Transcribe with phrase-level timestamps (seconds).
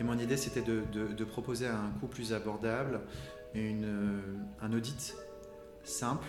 [0.00, 3.00] Et mon idée, c'était de, proposer à un coût plus abordable
[3.54, 5.14] une, un audit
[5.84, 6.26] simple,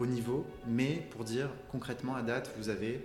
[0.00, 3.04] au niveau, mais pour dire concrètement à date, vous avez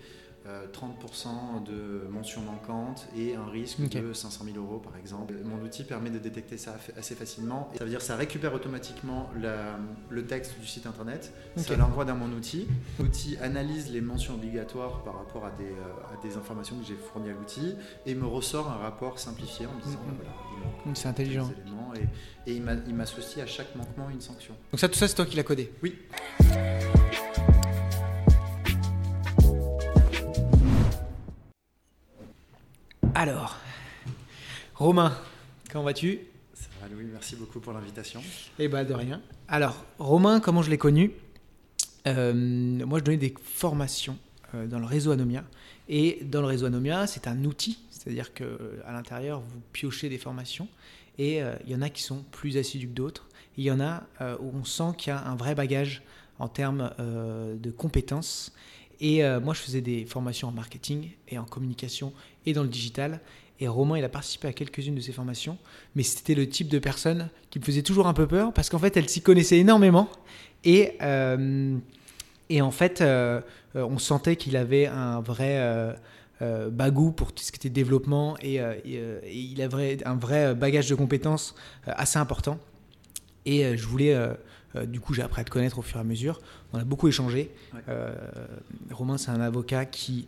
[0.73, 5.33] 30% euh, de mentions manquantes et un risque de 500 000 euros par exemple.
[5.43, 7.69] Mon outil permet de détecter ça assez facilement.
[7.77, 9.29] ça veut dire que ça récupère automatiquement
[10.09, 12.67] le texte du site internet, ça l'envoie dans mon outil.
[12.99, 17.29] L'outil analyse les mentions obligatoires par rapport à des, euh, des informations que j'ai fournies
[17.29, 20.31] à l'outil et me ressort un rapport simplifié en me disant voilà,
[20.95, 21.51] c'est intelligent.
[22.45, 24.55] Et, et il m'associe à chaque manquement une sanction.
[24.71, 25.71] Donc ça, tout ça, c'est toi qui l'as codé?
[25.81, 25.95] Oui.
[33.19, 33.57] Alors,
[34.75, 35.11] Romain,
[35.71, 36.19] comment vas-tu?
[36.53, 38.21] Ça va Louis, merci beaucoup pour l'invitation.
[38.59, 39.23] Eh bien, de rien.
[39.47, 41.13] Alors, Romain, comment je l'ai connu?
[42.05, 42.31] Euh,
[42.85, 44.19] Moi, je donnais des formations
[44.53, 45.43] euh, dans le réseau Anomia.
[45.89, 48.45] Et dans le réseau Anomia, c'est un outil, c'est-à-dire qu'à
[48.91, 50.67] l'intérieur, vous piochez des formations.
[51.17, 53.27] Et euh, il y en a qui sont plus assidus que d'autres.
[53.57, 54.03] Il y en a
[54.39, 56.03] où on sent qu'il y a un vrai bagage
[56.37, 58.53] en termes de compétences.
[58.99, 62.13] Et moi, je faisais des formations en marketing et en communication
[62.47, 63.19] et dans le digital.
[63.59, 65.57] Et Romain, il a participé à quelques-unes de ces formations,
[65.95, 68.79] mais c'était le type de personne qui me faisait toujours un peu peur parce qu'en
[68.79, 70.09] fait, elle s'y connaissait énormément.
[70.63, 71.77] Et, euh,
[72.49, 73.41] et en fait, euh,
[73.73, 75.57] on sentait qu'il avait un vrai
[76.41, 80.95] euh, bagou pour tout ce qui était développement et, il avait un vrai bagage de
[80.95, 82.59] compétences assez important.
[83.45, 84.15] Et je voulais,
[84.85, 86.41] du coup, j'ai appris à te connaître au fur et à mesure.
[86.73, 87.49] On a beaucoup échangé.
[88.91, 90.27] Romain, c'est un avocat qui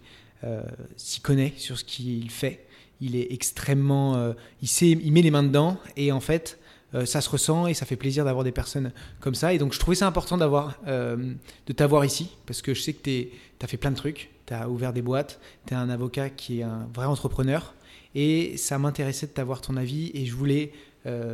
[0.97, 2.65] s'y connaît sur ce qu'il fait.
[3.01, 6.59] Il est extrêmement, euh, il sait, il met les mains dedans et en fait,
[6.93, 9.53] euh, ça se ressent et ça fait plaisir d'avoir des personnes comme ça.
[9.53, 13.01] Et donc, je trouvais ça important d'avoir, de t'avoir ici parce que je sais que
[13.03, 13.29] tu
[13.61, 14.31] as fait plein de trucs.
[14.45, 17.73] Tu as ouvert des boîtes, tu es un avocat qui est un vrai entrepreneur.
[18.15, 20.71] Et ça m'intéressait de t'avoir ton avis et je voulais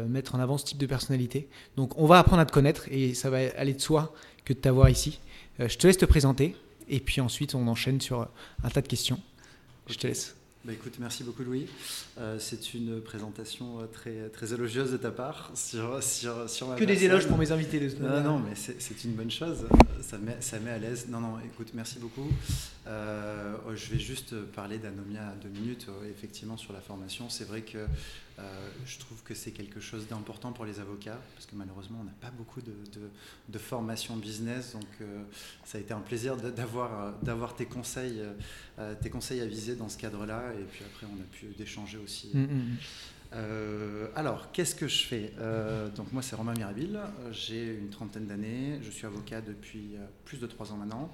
[0.07, 1.47] mettre en avant ce type de personnalité.
[1.77, 4.59] Donc on va apprendre à te connaître et ça va aller de soi que de
[4.59, 5.19] t'avoir ici.
[5.57, 6.55] je te laisse te présenter.
[6.89, 8.27] Et puis ensuite, on enchaîne sur
[8.63, 9.19] un tas de questions.
[9.87, 10.35] Je te laisse.
[10.65, 11.67] Bah écoute, merci beaucoup Louis.
[12.17, 16.75] Euh, c'est une présentation euh, très, très élogieuse de ta part sur, sur, sur ma
[16.75, 17.79] Que des éloges pour mes invités.
[17.79, 19.67] De non, non, mais c'est une bonne chose.
[20.01, 21.05] Ça met, ça met à l'aise.
[21.07, 22.27] Non, non, écoute, merci beaucoup.
[22.87, 25.85] Euh, oh, je vais juste parler d'Anomia deux minutes.
[26.09, 27.85] Effectivement, sur la formation, c'est vrai que
[28.37, 32.03] euh, je trouve que c'est quelque chose d'important pour les avocats, parce que malheureusement, on
[32.03, 32.73] n'a pas beaucoup de,
[33.47, 34.73] de, formation business.
[34.73, 35.23] Donc, euh,
[35.63, 38.21] ça a été un plaisir d'avoir, d'avoir tes, conseils,
[38.79, 40.51] euh, tes conseils avisés dans ce cadre-là.
[40.59, 42.31] Et puis après, on a pu d'échanger aussi.
[42.33, 42.77] Mm, mm,
[43.31, 44.07] mm.
[44.15, 45.31] alors, qu'est-ce que je fais?
[45.95, 46.99] Donc, moi, c'est Romain Mirabile.
[47.31, 48.79] J'ai une trentaine d'années.
[48.83, 49.95] Je suis avocat depuis
[50.25, 51.13] plus de trois ans maintenant.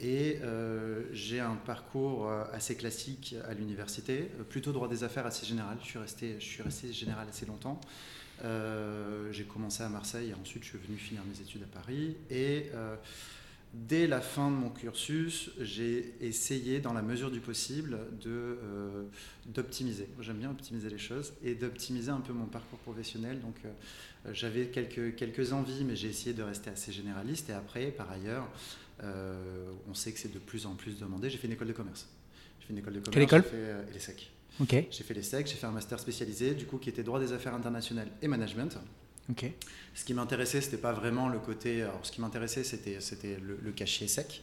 [0.00, 5.26] Et euh, j'ai un parcours euh, assez classique à l'université, euh, plutôt droit des affaires
[5.26, 5.78] assez général.
[5.82, 7.80] Je suis resté, je général assez longtemps.
[9.30, 12.16] j'ai commencé à Marseille et ensuite je suis venu finir mes études à Paris.
[12.30, 12.70] Et
[13.72, 17.98] dès la fin de mon cursus, j'ai essayé, dans la mesure du possible,
[19.46, 20.08] d'optimiser.
[20.20, 23.40] J'aime bien optimiser les choses et d'optimiser un peu mon parcours professionnel.
[23.40, 23.56] Donc
[24.32, 27.50] j'avais quelques envies, mais j'ai essayé de rester assez généraliste.
[27.50, 28.48] Et après, par ailleurs,
[29.02, 31.30] euh, on sait que c'est de plus en plus demandé.
[31.30, 32.06] J'ai fait une école de commerce.
[32.60, 33.14] J'ai fait une école de commerce.
[33.14, 34.86] Quelle école fait euh, les.
[34.90, 37.32] J'ai fait les SEC, j'ai fait un master spécialisé, du coup, qui était droit des
[37.32, 38.78] affaires internationales et management.
[39.94, 41.82] Ce qui m'intéressait, c'était pas vraiment le côté.
[41.82, 44.42] Alors, ce qui m'intéressait, c'était, c'était le, cachet sec.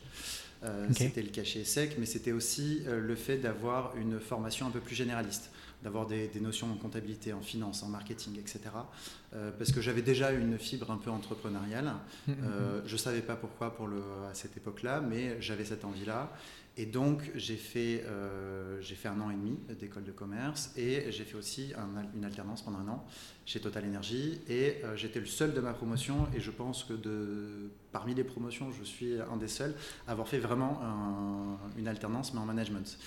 [0.63, 4.81] Euh, c'était le cachet sec, mais c'était aussi le fait d'avoir une formation un peu
[4.81, 5.49] plus généraliste
[5.83, 8.59] d'avoir des, notions en comptabilité, en finance, en marketing, etc.
[9.33, 11.93] Euh, parce que j'avais déjà une fibre un peu entrepreneuriale.
[12.43, 16.31] Euh, je ne savais pas pourquoi pour le, à cette époque-là, mais j'avais cette envie-là.
[16.77, 21.23] Et donc, j'ai fait, euh, fait un an et demi d'école de commerce et j'ai
[21.23, 21.73] fait aussi
[22.15, 23.05] une alternance pendant un an
[23.45, 24.39] chez Total Energy.
[24.49, 28.71] Et j'étais le seul de ma promotion et je pense que de, parmi les promotions,
[28.71, 29.75] je suis un des seuls
[30.07, 32.97] à avoir fait vraiment une alternance, mais en management.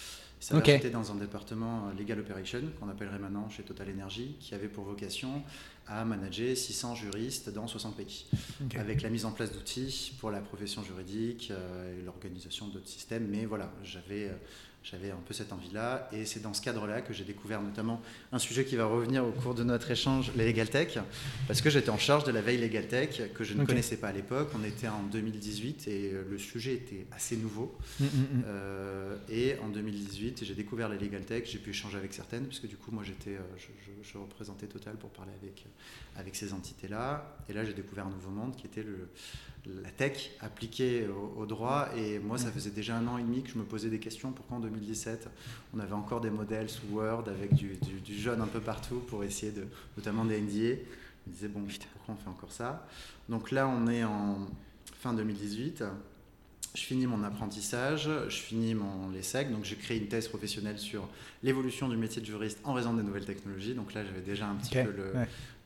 [0.44, 0.78] Ça okay.
[0.90, 4.84] dans un département euh, Legal Operation, qu'on appellerait maintenant chez Total Energy, qui avait pour
[4.84, 5.42] vocation
[5.86, 8.26] à manager 600 juristes dans 60 pays,
[8.76, 13.26] avec la mise en place d'outils pour la profession juridique euh, et l'organisation d'autres systèmes.
[13.30, 14.34] Mais voilà, j'avais euh,
[14.84, 16.08] j'avais un peu cette envie-là.
[16.12, 18.00] Et c'est dans ce cadre-là que j'ai découvert notamment
[18.32, 20.98] un sujet qui va revenir au cours de notre échange, les Legal Tech,
[21.48, 24.08] parce que j'étais en charge de la veille Legal Tech, que je ne connaissais pas
[24.08, 24.50] à l'époque.
[24.54, 27.76] On était en 2018 et le sujet était assez nouveau.
[27.98, 28.42] Mm, mm, mm.
[28.46, 32.66] Euh, et en 2018, j'ai découvert les Legal Tech, j'ai pu échanger avec certaines, puisque
[32.66, 33.40] du coup, moi, j'étais, euh,
[34.02, 35.64] je, représentais Total pour parler avec,
[36.16, 37.36] avec ces entités-là.
[37.48, 39.08] Et là, j'ai découvert un nouveau monde qui était le,
[39.66, 41.06] la tech appliquée
[41.36, 41.88] au, droit.
[41.96, 44.32] Et moi, ça faisait déjà un an et demi que je me posais des questions.
[44.32, 45.28] Pourquoi en 2017,
[45.74, 49.24] on avait encore des modèles sous Word avec du, du, jaune un peu partout pour
[49.24, 49.64] essayer de,
[49.96, 50.52] notamment des NDA.
[50.52, 51.62] Je me disais, bon,
[51.94, 52.86] pourquoi on fait encore ça?
[53.28, 54.46] Donc là, on est en
[55.00, 55.84] fin 2018.
[56.74, 61.08] Je finis mon apprentissage, je finis mon l'ESSEC, donc j'ai créé une thèse professionnelle sur
[61.44, 63.74] l'évolution du métier de juriste en raison des nouvelles technologies.
[63.74, 65.12] Donc là, j'avais déjà un petit peu le,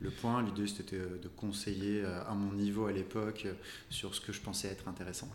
[0.01, 0.43] le point.
[0.43, 3.55] L'idée, c'était euh, de conseiller euh, à mon niveau à l'époque euh,
[3.91, 5.29] sur ce que je pensais être intéressant.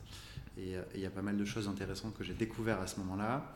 [0.60, 3.56] Et il y a pas mal de choses intéressantes que j'ai découvert à ce moment-là.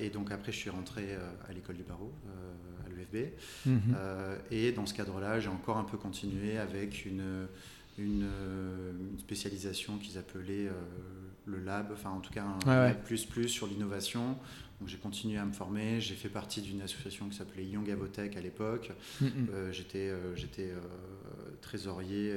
[0.00, 1.14] et donc après, je suis rentré
[1.46, 2.10] à l'école du barreau,
[2.86, 3.28] à l'UFB.
[3.66, 3.94] Mhm.
[4.50, 7.46] et dans ce cadre-là, j'ai encore un peu continué avec une,
[7.98, 8.28] une,
[9.18, 10.70] spécialisation qu'ils appelaient
[11.44, 14.36] le lab, enfin en tout cas un plus plus sur l'innovation
[14.86, 16.00] j'ai continué à me former.
[16.00, 18.92] J'ai fait partie d'une association qui s'appelait Young Avotech à l'époque.
[19.20, 19.30] Mm, mm.
[19.50, 20.80] Euh, j'étais euh, j'étais euh,
[21.60, 22.34] trésorier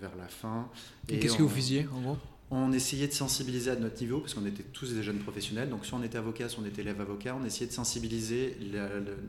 [0.00, 0.68] vers la fin.
[1.08, 2.18] Et, qu'est-ce que vous faisiez en gros?
[2.52, 5.68] On essayait de sensibiliser à notre niveau, parce qu'on était tous des jeunes professionnels.
[5.68, 8.56] Donc, soit on était avocat, soit on était élève avocat, on essayait de sensibiliser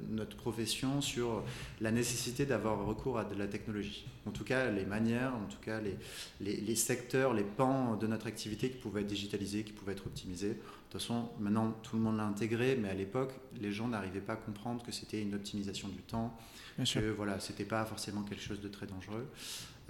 [0.09, 1.43] notre profession sur
[1.81, 4.05] la nécessité d'avoir recours à de la technologie.
[4.25, 5.97] En tout cas, les manières, en tout cas, les,
[6.39, 10.07] les, les secteurs, les pans de notre activité qui pouvaient être digitalisés, qui pouvaient être
[10.07, 10.49] optimisés.
[10.49, 14.19] De toute façon, maintenant, tout le monde l'a intégré, mais à l'époque, les gens n'arrivaient
[14.19, 16.35] pas à comprendre que c'était une optimisation du temps,
[16.75, 19.27] Bien que ce voilà, c'était pas forcément quelque chose de très dangereux.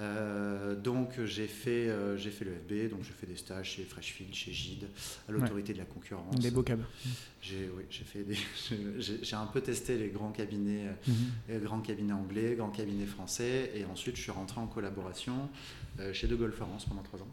[0.01, 3.83] Euh, donc j'ai fait, euh, j'ai fait le FB, donc j'ai fait des stages chez
[3.83, 4.88] Freshfield, chez Gide,
[5.30, 6.36] à l'autorité de la concurrence.
[6.36, 6.86] Des beaux câbles.
[7.42, 8.38] J'ai, oui, j'ai fait des,
[9.00, 11.15] j'ai, un peu testé les grands cabinets, mhm.
[11.50, 15.50] les grands cabinets anglais, grands cabinets français, et ensuite je suis rentré en collaboration
[16.00, 17.31] euh, chez De Gaulle Florence pendant trois ans.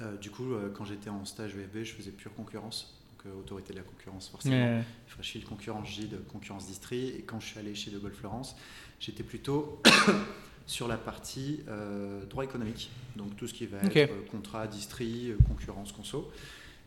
[0.00, 3.38] Euh, du coup, euh, quand j'étais en stage UFB, je faisais pure concurrence, donc euh,
[3.38, 4.78] autorité de la concurrence forcément.
[4.78, 4.84] Ouais.
[5.06, 7.08] Freshfield, concurrence Gide, concurrence Distri.
[7.08, 8.56] Et quand je suis allé chez De Gaulle Florence,
[9.00, 9.80] j'étais plutôt
[10.66, 11.60] sur la partie
[12.30, 16.30] droit économique, donc tout ce qui va être contrat, distri, concurrence, conso.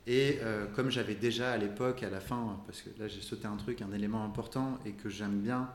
[0.07, 0.39] Et
[0.75, 3.81] comme j'avais déjà à l'époque, à la fin, parce que là j'ai sauté un truc,
[3.81, 5.69] un élément important et que j'aime bien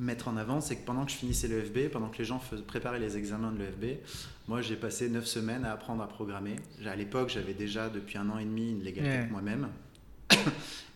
[0.00, 2.98] mettre en avant, c'est que pendant que je finissais l'EFB, pendant que les gens préparaient
[2.98, 4.00] les examens de l'EFB,
[4.48, 6.56] moi j'ai passé neuf semaines à apprendre à programmer.
[6.86, 9.68] À l'époque, j'avais déjà depuis un an et demi une légalité moi-même.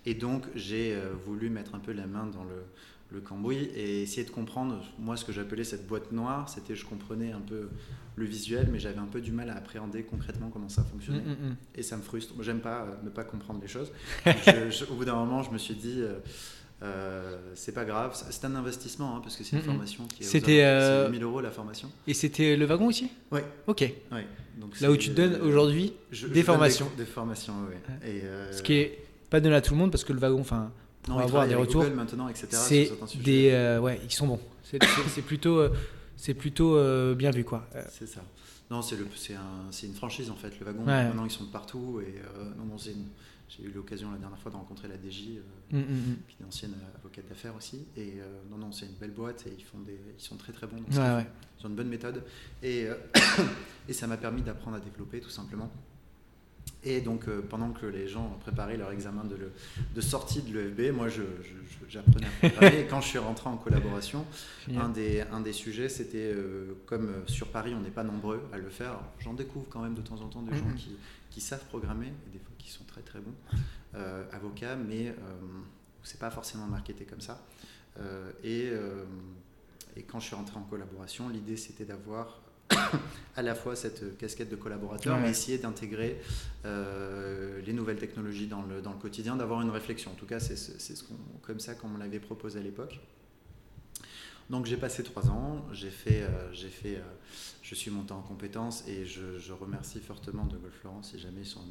[0.06, 2.64] Et donc j'ai euh, voulu mettre un peu la main dans le,
[3.10, 6.84] le cambouis et essayer de comprendre, moi ce que j'appelais cette boîte noire, c'était je
[6.84, 7.68] comprenais un peu
[8.16, 11.20] le visuel, mais j'avais un peu du mal à appréhender concrètement comment ça fonctionnait.
[11.20, 11.56] Mm, mm, mm.
[11.76, 12.34] Et ça me frustre.
[12.40, 13.90] J'aime pas euh, ne pas comprendre les choses.
[14.90, 16.00] au bout d'un moment, je me suis dit...
[16.00, 16.14] Euh,
[16.82, 20.26] euh, c'est pas grave, c'est un investissement hein, parce que c'est une formation qui est.
[20.26, 21.08] C'était euh...
[21.08, 21.88] 1000 euros la formation.
[22.06, 23.10] Et c'était le wagon aussi?
[23.30, 23.40] Oui.
[23.66, 23.80] Ok.
[24.12, 24.26] Ouais.
[24.58, 25.94] Donc Là où tu donnes aujourd'hui
[26.30, 26.90] des formations.
[26.98, 27.76] Des, formations, oui.
[28.24, 28.52] Euh...
[28.52, 28.98] Ce qui est
[29.30, 30.72] pas donné à tout le monde parce que le wagon, enfin,
[31.08, 31.82] on va avoir des retours.
[31.82, 32.48] Google maintenant, etc.
[32.52, 32.90] C'est
[33.22, 34.40] des, euh, ouais, ils sont bons.
[34.62, 35.70] C'est plutôt, euh,
[36.16, 37.68] c'est plutôt bien vu quoi.
[37.90, 38.22] C'est ça.
[38.70, 38.96] Non, c'est
[39.34, 40.58] un, une franchise en fait.
[40.58, 42.20] Le wagon, maintenant ils sont de partout et
[42.58, 42.94] non, non, c'est
[43.48, 46.16] j'ai eu l'occasion la dernière fois de rencontrer la DJ, euh, mm, mm, mm.
[46.28, 47.86] qui est ancienne avocate d'affaires aussi.
[47.96, 50.52] Et euh, non, non, c'est une belle boîte et ils, font des, ils sont très
[50.52, 50.76] très bons.
[50.90, 52.24] ils, ont une bonne méthode.
[52.62, 52.94] Et, euh,
[53.88, 55.70] et ça m'a permis d'apprendre à développer tout simplement.
[56.86, 59.38] Et donc, pendant que les gens préparaient leur examen de,
[59.94, 61.08] de sortie de l'EFB, moi,
[61.88, 62.80] j'apprenais à préparer.
[62.80, 64.26] et quand je suis rentré en collaboration,
[64.76, 66.34] un des, un des sujets, c'était
[66.84, 68.98] comme sur Paris, on n'est pas nombreux à le faire.
[69.18, 70.94] J'en découvre quand même de temps en temps des gens qui,
[71.30, 73.34] qui savent programmer, et des fois qui sont très très bons,
[73.96, 75.12] euh, avocats, mais euh,
[76.02, 77.44] c'est pas forcément marketé comme ça.
[77.98, 78.72] Euh, et,
[79.96, 82.40] et, quand je suis rentré en collaboration, l'idée c'était d'avoir
[83.36, 86.20] à la fois cette casquette de collaborateur, mais essayer d'intégrer
[86.64, 90.12] les nouvelles technologies dans le, dans le quotidien, d'avoir une réflexion.
[90.12, 91.04] En tout cas, c'est ce
[91.42, 93.00] comme ça qu'on me l'avait proposé à l'époque.
[94.50, 97.00] Donc j'ai passé trois ans, j'ai fait, j'ai fait
[97.64, 101.46] je suis monté en compétences et je, remercie fortement de Golf Florence si jamais ils
[101.46, 101.64] sont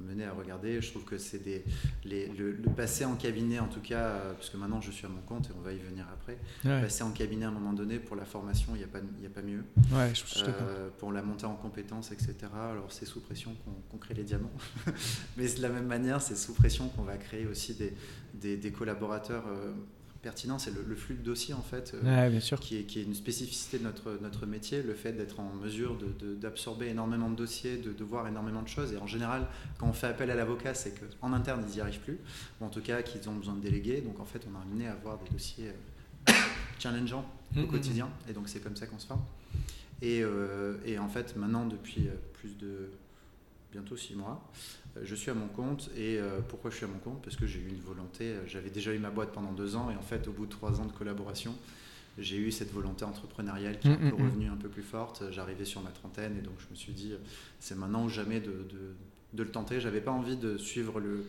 [0.00, 0.80] menés à regarder.
[0.80, 1.64] Je trouve que c'est des
[2.04, 5.20] le, passer en cabinet en tout cas, euh, parce que maintenant je suis à mon
[5.22, 6.38] compte et on va y venir après.
[6.62, 9.26] Passer en cabinet à un moment donné pour la formation, il n'y a pas il
[9.26, 9.64] a pas mieux.
[9.92, 12.34] Ouais, je, euh, pour la montée en compétences, etc.
[12.52, 13.54] Alors c'est sous pression
[13.90, 14.52] qu'on crée les diamants,
[15.36, 19.44] mais de la même manière, c'est sous pression qu'on va créer aussi des, des, collaborateurs.
[19.48, 19.72] Euh,
[20.22, 23.78] pertinent, c'est le, flux de dossiers en fait, euh, Qui, est, qui, est, une spécificité
[23.78, 25.96] de notre, notre métier, le fait d'être en mesure
[26.40, 28.92] d'absorber de, énormément de dossiers, de, voir énormément de choses.
[28.92, 29.46] Et en général,
[29.78, 32.18] quand on fait appel à l'avocat, c'est qu'en interne, ils n'y arrivent plus,
[32.60, 34.00] ou en tout cas qu'ils ont besoin de déléguer.
[34.02, 35.68] Donc en fait, on a amené à avoir des dossiers
[36.28, 36.32] euh,
[36.78, 37.24] challengeants
[37.56, 39.22] au quotidien, et donc c'est comme ça qu'on se forme.
[40.02, 42.90] Et, euh, et, en fait, maintenant, depuis plus de
[43.70, 46.88] bientôt six mois, euh, je suis à mon compte et euh, pourquoi je suis à
[46.88, 47.22] mon compte?
[47.22, 49.90] Parce que j'ai eu une volonté, euh, j'avais déjà eu ma boîte pendant deux ans
[49.90, 51.54] et en fait au bout de trois ans de collaboration,
[52.18, 54.22] j'ai eu cette volonté entrepreneuriale qui est mm, mm, mm.
[54.22, 55.22] revenue un peu plus forte.
[55.30, 57.12] J'arrivais sur ma trentaine et donc je me suis dit,
[57.60, 58.66] c'est maintenant ou jamais de,
[59.32, 59.80] de, le tenter.
[59.80, 61.24] J'avais pas envie de suivre le,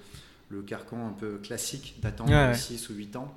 [0.49, 3.33] le carcan un peu classique d'attendre 6 ou 8 ans.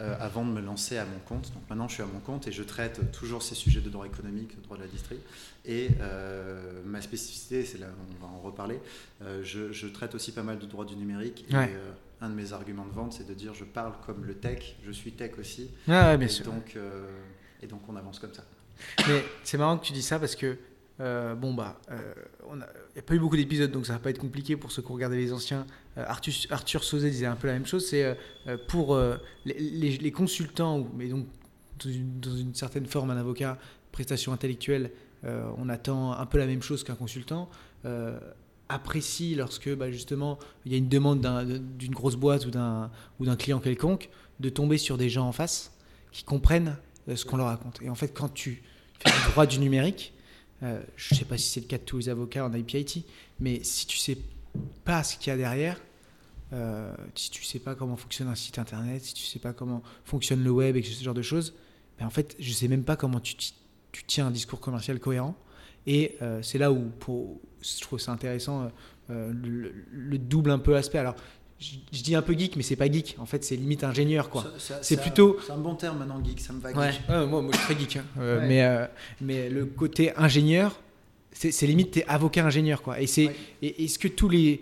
[0.00, 1.52] Euh, avant de me lancer à mon compte.
[1.54, 4.06] Donc maintenant, je suis à mon compte et je traite toujours ces sujets de droit
[4.06, 5.20] économique, de droit de la distrie.
[5.64, 7.86] Et euh, ma spécificité, c'est là,
[8.20, 8.80] on va en reparler,
[9.22, 11.46] euh, je, traite aussi pas mal de droit du numérique.
[11.48, 11.54] Et
[12.20, 14.90] un de mes arguments de vente, c'est de dire je parle comme le tech, je
[14.90, 15.70] suis tech aussi.
[15.86, 16.46] bien et sûr.
[16.46, 16.76] Donc,
[17.62, 18.42] et donc, on avance comme ça.
[19.06, 20.56] Mais c'est marrant que tu dis ça parce que
[21.00, 22.56] euh, bon, bah, il euh,
[22.94, 24.90] n'y a pas eu beaucoup d'épisodes, donc ça va pas être compliqué pour ceux qui
[24.90, 25.66] ont regardé les anciens.
[25.98, 27.86] Euh, Arthur, Arthur Sauzet disait un peu la même chose.
[27.86, 28.16] C'est
[28.68, 28.98] pour
[29.44, 31.26] les, consultants, mais donc
[31.84, 33.58] dans une, certaine forme, un avocat,
[33.92, 34.90] prestation intellectuelle,
[35.24, 37.48] on attend un peu la même chose qu'un consultant.
[38.68, 41.20] apprécie lorsque bah, justement il y a une demande
[41.76, 44.10] d'une grosse boîte ou d'un client quelconque
[44.40, 45.72] de tomber sur des gens en face
[46.12, 46.76] qui comprennent
[47.12, 47.82] ce qu'on leur raconte.
[47.82, 48.62] Et en fait, quand tu
[49.00, 50.13] fais du droit du numérique,
[50.62, 53.04] euh, je ne sais pas si c'est le cas de tous les avocats en IPIT,
[53.40, 54.18] mais si tu sais
[54.84, 55.80] pas ce qu'il y a derrière,
[56.52, 59.82] euh, si tu sais pas comment fonctionne un site internet, si tu sais pas comment
[60.04, 61.54] fonctionne le web et ce genre de choses,
[61.98, 63.34] ben en fait, je sais même pas comment tu,
[64.06, 65.36] tiens un discours commercial cohérent.
[65.86, 66.90] Et euh, c'est là où
[67.60, 68.70] je trouve ça intéressant
[69.08, 71.04] le, le, double un peu aspect.
[71.60, 73.16] Je, dis un peu geek, mais c'est pas geek.
[73.18, 74.44] En fait, c'est limite ingénieur, quoi.
[74.82, 75.38] C'est plutôt.
[75.44, 76.40] C'est un bon terme maintenant, geek.
[76.40, 76.70] Ça me va.
[76.72, 76.92] Ouais.
[77.26, 77.96] moi, moi, je suis très geek.
[77.96, 78.04] Hein.
[78.18, 78.86] Euh, mais, euh,
[79.20, 80.80] mais le côté ingénieur,
[81.32, 83.00] c'est limite t'es avocat ingénieur, quoi.
[83.00, 83.34] Et c'est.
[83.62, 84.60] Est-ce que tous les.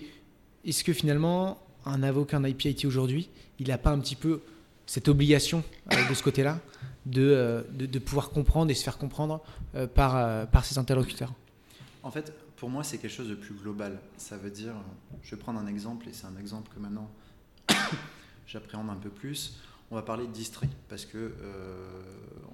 [0.64, 4.40] Est-ce que finalement, un avocat en IPIT aujourd'hui, il n'a pas un petit peu
[4.86, 6.60] cette obligation euh, de ce côté-là
[7.06, 9.42] de, de, de, pouvoir comprendre et se faire comprendre
[9.94, 11.32] par, par ses interlocuteurs?
[12.04, 13.98] En fait, pour moi, c'est quelque chose de plus global.
[14.16, 14.74] Ça veut dire,
[15.24, 17.10] je vais prendre un exemple, et c'est un exemple que maintenant
[18.46, 19.56] j'appréhende un peu plus.
[19.90, 21.90] On va parler de distri, parce que euh,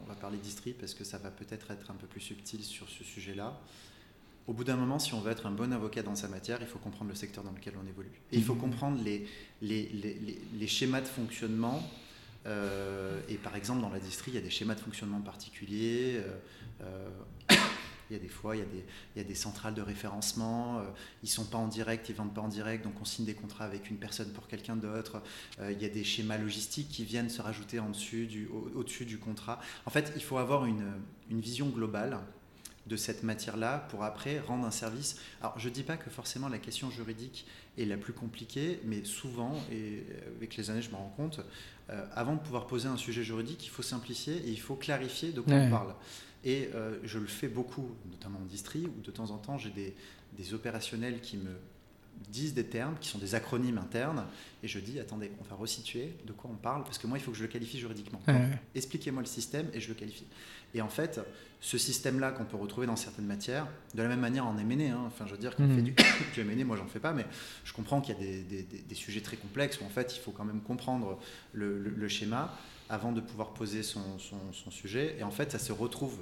[0.01, 2.89] on va parler distri parce que ça va peut-être être un peu plus subtil sur
[2.89, 3.61] ce sujet-là.
[4.47, 6.67] Au bout d'un moment, si on veut être un bon avocat dans sa matière, il
[6.67, 8.23] faut comprendre le secteur dans lequel on évolue.
[8.33, 8.61] Et il faut mmh.
[8.61, 9.27] comprendre les,
[9.61, 11.83] les, les, les schémas de fonctionnement.
[12.47, 16.23] Euh, et par exemple, dans la distri, il y a des schémas de fonctionnement particuliers.
[16.81, 17.11] Euh,
[18.11, 18.85] il y a des fois, il y a des,
[19.15, 20.85] il y a des centrales de référencement, euh,
[21.23, 23.25] ils ne sont pas en direct, ils ne vendent pas en direct, donc on signe
[23.25, 25.23] des contrats avec une personne pour quelqu'un d'autre.
[25.61, 29.05] Euh, il y a des schémas logistiques qui viennent se rajouter en dessus, du, au-dessus
[29.05, 29.61] du contrat.
[29.87, 30.93] En fait, il faut avoir une,
[31.31, 32.19] une vision globale
[32.89, 35.21] de cette matière-là pour après rendre un service.
[35.41, 37.47] Alors, je ne dis pas que forcément la question juridique
[37.77, 40.05] est la plus compliquée, mais souvent, et
[40.37, 41.41] avec les années, je me rends compte,
[41.91, 45.33] euh, avant de pouvoir poser un sujet juridique, il faut simplifier et il faut clarifier
[45.33, 45.95] de quoi on parle.
[46.49, 49.69] Et euh, je le fais beaucoup, notamment en distri, où de temps en temps, j'ai
[49.69, 49.95] des,
[50.33, 51.51] des, opérationnels qui me
[52.31, 54.25] disent des termes, qui sont des acronymes internes,
[54.63, 57.21] et je dis, attendez, on va resituer de quoi on parle, parce que moi, il
[57.21, 58.23] faut que je le qualifie juridiquement.
[58.75, 60.25] Expliquez-moi le système, et je le qualifie.
[60.73, 61.21] Et en fait,
[61.61, 65.05] ce système-là qu'on peut retrouver dans certaines matières, de la même manière en M&A, hein,
[65.07, 65.85] enfin, je veux dire, qu'on fait mmh.
[65.85, 65.95] du,
[66.35, 67.27] du M&A, moi, j'en fais pas, mais
[67.63, 70.21] je comprends qu'il y a des, des, des, sujets très complexes, où en fait, il
[70.21, 71.19] faut quand même comprendre
[71.53, 72.57] le, le schéma,
[72.89, 75.17] avant de pouvoir poser son, son, sujet.
[75.19, 76.19] Et en fait, ça se retrouve.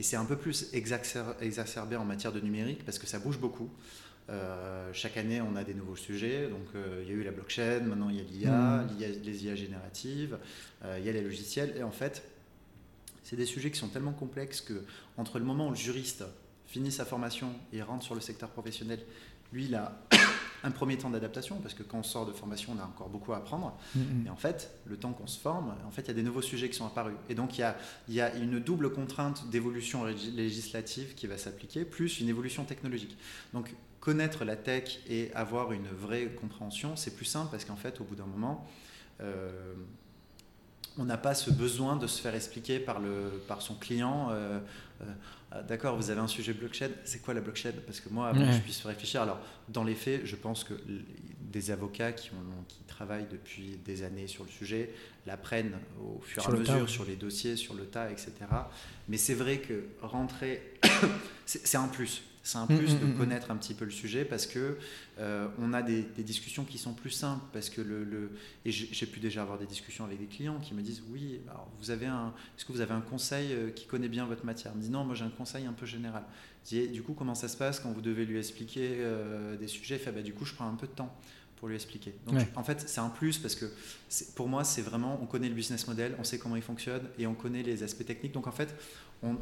[0.00, 3.68] Et c'est un peu plus exacerbé en matière de numérique parce que ça bouge beaucoup.
[4.30, 6.48] Euh, chaque année, on a des nouveaux sujets.
[6.48, 9.22] Donc, euh, il y a eu la blockchain, maintenant il y a l'IA, mmh.
[9.22, 10.38] les IA génératives,
[10.86, 11.74] euh, il y a les logiciels.
[11.76, 12.22] Et en fait,
[13.24, 14.84] c'est des sujets qui sont tellement complexes que
[15.18, 16.24] entre le moment où le juriste
[16.66, 19.00] finit sa formation et rentre sur le secteur professionnel,
[19.52, 20.00] lui, il a
[20.64, 23.32] un premier temps d'adaptation, parce que quand on sort de formation, on a encore beaucoup
[23.32, 23.76] à apprendre.
[23.96, 24.26] Mm-hmm.
[24.26, 26.42] Et en fait, le temps qu'on se forme, en fait, il y a des nouveaux
[26.42, 27.16] sujets qui sont apparus.
[27.28, 27.76] Et donc, il y a,
[28.08, 33.16] il y a une double contrainte d'évolution législative qui va s'appliquer, plus une évolution technologique.
[33.52, 38.00] Donc, connaître la tech et avoir une vraie compréhension, c'est plus simple, parce qu'en fait,
[38.00, 38.66] au bout d'un moment,
[39.20, 39.74] euh,
[40.98, 44.28] on n'a pas ce besoin de se faire expliquer par, le, par son client.
[44.30, 44.60] Euh,
[45.02, 45.04] euh,
[45.52, 47.72] ah, d'accord, vous avez un sujet blockchain, c'est quoi la blockchain?
[47.86, 50.74] Parce que moi, avant que je puisse réfléchir, alors dans les faits, je pense que
[51.40, 54.94] des avocats qui, ont, qui travaillent depuis des années sur le sujet
[55.26, 58.32] l'apprennent au fur et à mesure sur les dossiers, sur le tas, etc.
[59.08, 60.74] Mais c'est vrai que rentrer,
[61.46, 62.22] c'est un plus.
[62.42, 64.78] C'est un mm, plus mm, de mm, connaître un petit peu le sujet parce que
[65.18, 68.32] euh, on a des, discussions qui sont plus simples parce que le,
[68.64, 71.68] et j'ai pu déjà avoir des discussions avec des clients qui me disent oui alors
[71.78, 74.74] vous avez un est-ce que vous avez un conseil euh, qui connaît bien votre matière?
[74.74, 76.24] Me dit non moi j'ai un conseil un peu général.
[76.64, 79.98] Dis, du coup comment ça se passe quand vous devez lui expliquer euh, des sujets?
[79.98, 81.14] Fait, bah, du coup je prends un peu de temps
[81.56, 82.14] pour lui expliquer.
[82.26, 83.66] Donc en fait c'est un plus parce que
[84.34, 87.26] pour moi c'est vraiment on connaît le business model on sait comment il fonctionne et
[87.26, 88.32] on connaît les aspects techniques.
[88.32, 88.74] Donc en fait
[89.22, 89.36] on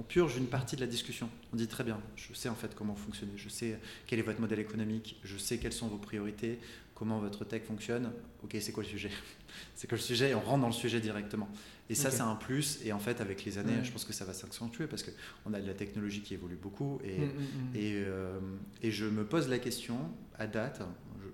[0.00, 1.28] on purge une partie de la discussion.
[1.52, 4.40] On dit très bien, je sais en fait comment fonctionner, je sais quel est votre
[4.40, 6.58] modèle économique, je sais quelles sont vos priorités,
[6.94, 8.10] comment votre tech fonctionne.
[8.42, 9.10] Ok, c'est quoi le sujet?
[9.74, 10.30] C'est quoi le sujet?
[10.30, 11.48] Et on rentre dans le sujet directement.
[11.90, 12.78] Et ça, c'est un plus.
[12.84, 15.60] Et en fait, avec les années, je pense que ça va s'accentuer parce qu'on a
[15.60, 17.00] de la technologie qui évolue beaucoup.
[17.02, 17.76] Et, mm, mm, mm.
[17.76, 18.38] et, euh,
[18.82, 19.98] et, je me pose la question,
[20.38, 20.82] à date,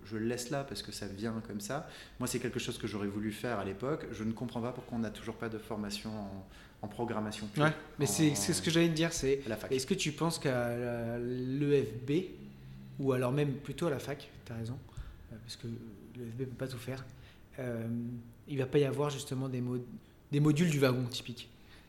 [0.07, 1.89] je, le laisse là parce que ça vient comme ça.
[2.19, 4.07] Moi, c'est quelque chose que j'aurais voulu faire à l'époque.
[4.13, 6.47] Je ne comprends pas pourquoi on n'a toujours pas de formation en,
[6.89, 7.49] programmation.
[7.57, 9.13] ouais, mais c'est ce que j'allais te dire.
[9.13, 9.41] C'est
[9.71, 12.13] est-ce que tu penses qu'à l'EFB
[12.99, 14.79] ou alors même plutôt à la fac, tu as raison,
[15.33, 17.05] euh, parce que l'EFB ne peut pas tout faire,
[17.59, 17.87] euh,
[18.49, 19.79] il va pas y avoir justement des mots
[20.33, 21.49] des modules du wagon typique.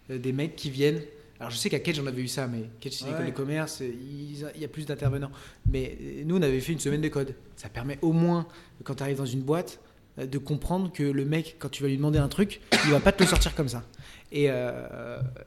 [0.10, 1.02] Euh, des mecs qui viennent.
[1.40, 3.82] Alors je sais qu'à Kedge, j'en avais eu ça, mais Kedge, c'est l'école de commerce,
[3.82, 5.32] il y a plus d'intervenants.
[5.72, 7.36] Mais euh, nous, on avait fait une semaine de code.
[7.56, 8.48] Ça permet au moins,
[8.84, 9.87] quand tu arrives dans une boîte, euh,
[10.18, 13.12] de comprendre que le mec, quand tu vas lui demander un truc, il va pas
[13.12, 13.84] te le sortir comme ça.
[14.32, 14.50] Et,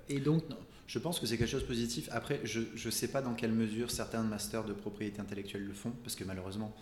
[0.08, 0.44] et donc.
[0.86, 2.08] Je pense que c'est quelque chose de positif.
[2.10, 5.92] Après, je ne sais pas dans quelle mesure certains masters de propriété intellectuelle le font,
[6.02, 6.74] parce que malheureusement,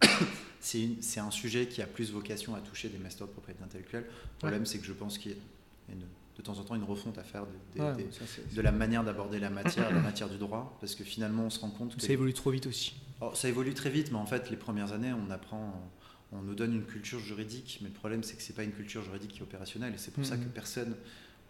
[0.60, 4.04] c'est un sujet qui a plus vocation à toucher des masters de propriété intellectuelle.
[4.04, 5.94] Le problème, c'est que je pense qu'il y a
[6.36, 7.44] de temps en temps une refonte à faire
[7.76, 11.60] de, la manière d'aborder la matière, la matière du droit, parce que finalement, on se
[11.60, 12.02] rend compte que...
[12.02, 12.94] Ça évolue trop vite aussi.
[13.20, 15.90] Oh, ça évolue très vite, mais en fait, les premières années, on apprend...
[16.32, 18.72] On nous donne une culture juridique, mais le problème, c'est que ce n'est pas une
[18.72, 20.96] culture juridique qui est opérationnelle, et c'est pour ça que personne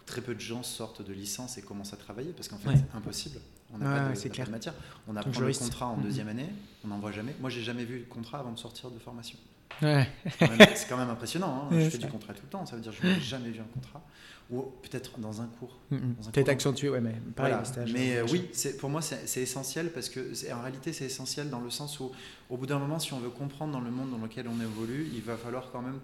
[0.06, 2.96] très peu de gens sortent de licence et commencent à travailler parce qu'en fait, c'est
[2.96, 3.38] impossible.
[3.72, 4.74] On n'a pas, de, matière.
[5.08, 6.02] On apprend le contrat en mm-hmm.
[6.02, 6.48] deuxième année,
[6.84, 7.34] on n'en voit jamais.
[7.40, 9.38] Moi, j'ai jamais vu le contrat avant de sortir de formation.
[9.80, 11.68] C'est quand, même impressionnant.
[11.70, 11.74] Hein.
[11.80, 13.60] je fais du contrat tout le temps, ça veut dire que je n'ai jamais vu
[13.60, 14.02] un contrat.
[14.50, 15.78] Ou peut-être dans un cours.
[15.90, 16.30] Mm-hmm.
[16.32, 17.54] Peut-être accentué, ouais, mais pareil.
[17.92, 21.70] mais euh, oui, pour moi, c'est essentiel parce que en réalité, c'est essentiel dans le
[21.70, 22.10] sens où,
[22.50, 25.08] au bout d'un moment, si on veut comprendre dans le monde dans lequel on évolue,
[25.14, 26.00] il va falloir quand même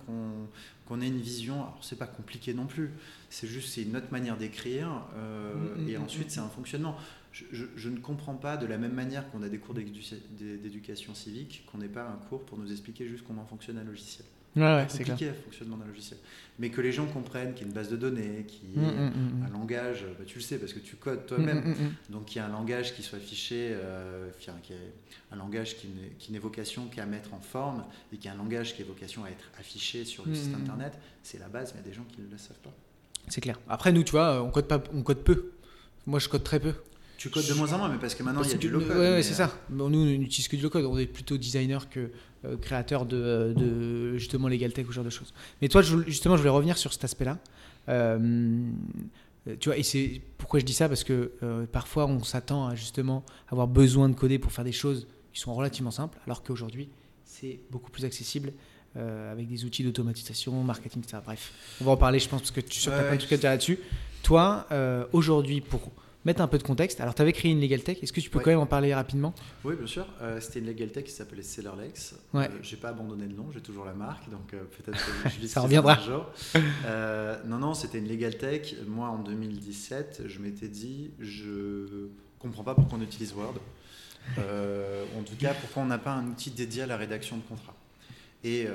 [0.86, 1.56] qu'on ait une vision.
[1.56, 2.92] Alors, c'est pas compliqué non plus.
[3.28, 4.88] C'est juste, c'est une autre manière d'écrire.
[5.16, 5.88] Euh, mm-hmm.
[5.90, 6.96] et ensuite, c'est un fonctionnement
[7.52, 11.78] je, ne comprends pas de la même manière qu'on a des cours d'éducation civique, qu'on
[11.78, 14.26] n'ait pas un cours pour nous expliquer juste comment fonctionne un logiciel.
[14.56, 16.18] Ouais, c'est compliqué le fonctionnement d'un logiciel.
[16.58, 18.90] Mais que les gens comprennent qu'il y a une base de données, qu'il y a
[18.90, 21.76] mm, mm, mm, un langage, bah, tu le sais parce que tu codes toi-même,
[22.10, 24.50] donc qu'il y a un langage qui soit affiché, euh, qui
[25.30, 28.82] un langage qui n'ait vocation qu'à mettre en forme et qui a un langage qui
[28.82, 31.86] ait vocation à être affiché sur le site internet, c'est la base, mais il y
[31.86, 32.72] a des gens qui ne le savent pas.
[33.28, 33.60] C'est clair.
[33.68, 35.52] Après, nous, tu vois, on code, pas, on code peu.
[36.06, 36.72] Moi, je code très peu.
[37.18, 38.96] Tu codes de moins en moins, mais parce que maintenant il y a du low-code.
[38.96, 39.52] Oui, c'est ça.
[39.68, 40.84] Bon, nous, on n'utilise que du low-code.
[40.84, 42.10] On est plutôt designer que
[42.44, 45.34] euh, créateur de, de, justement legal tech ou ce genre de choses.
[45.60, 47.38] Mais toi, justement, je voulais revenir sur cet aspect-là.
[47.88, 48.70] Euh,
[49.58, 52.74] tu vois, et c'est pourquoi je dis ça parce que euh, parfois on s'attend à
[52.76, 56.90] justement avoir besoin de coder pour faire des choses qui sont relativement simples, alors qu'aujourd'hui
[57.24, 58.52] c'est beaucoup plus accessible
[58.96, 61.18] avec des outils d'automatisation, marketing, etc.
[61.24, 63.36] Bref, on va en parler, je pense, parce que tu sais pas en tout cas
[63.36, 63.78] dire là-dessus.
[64.24, 64.66] Toi,
[65.12, 65.92] aujourd'hui, pour
[66.28, 67.00] mettre un peu de contexte.
[67.00, 67.98] Alors, tu avais créé une Legal Tech.
[68.02, 69.34] Est-ce que tu peux quand même en parler rapidement?
[69.64, 70.06] Oui, bien sûr.
[70.20, 72.16] Euh, c'était une Legal Tech qui s'appelait Sellerlex.
[72.34, 72.44] Ouais.
[72.44, 75.46] Euh, j'ai pas abandonné le nom, j'ai toujours la marque, donc euh, peut-être que je
[75.46, 75.98] Ça reviendra.
[77.46, 78.74] non, non, c'était une Legal Tech.
[78.86, 83.54] Moi, en 2017, je m'étais dit, je comprends pas pourquoi on utilise Word.
[84.36, 87.74] en tout cas, pourquoi on n'a pas un outil dédié à la rédaction de contrats.
[88.44, 88.66] Et,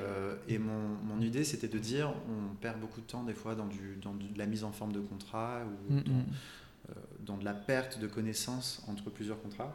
[0.48, 3.66] et mon, mon, idée, c'était de dire, on perd beaucoup de temps des fois dans,
[3.66, 6.24] du, dans de la mise en forme de contrat ou mm, dans, mm.
[6.24, 6.63] Euh,
[7.20, 9.72] dans de la perte de connaissances entre plusieurs contrats.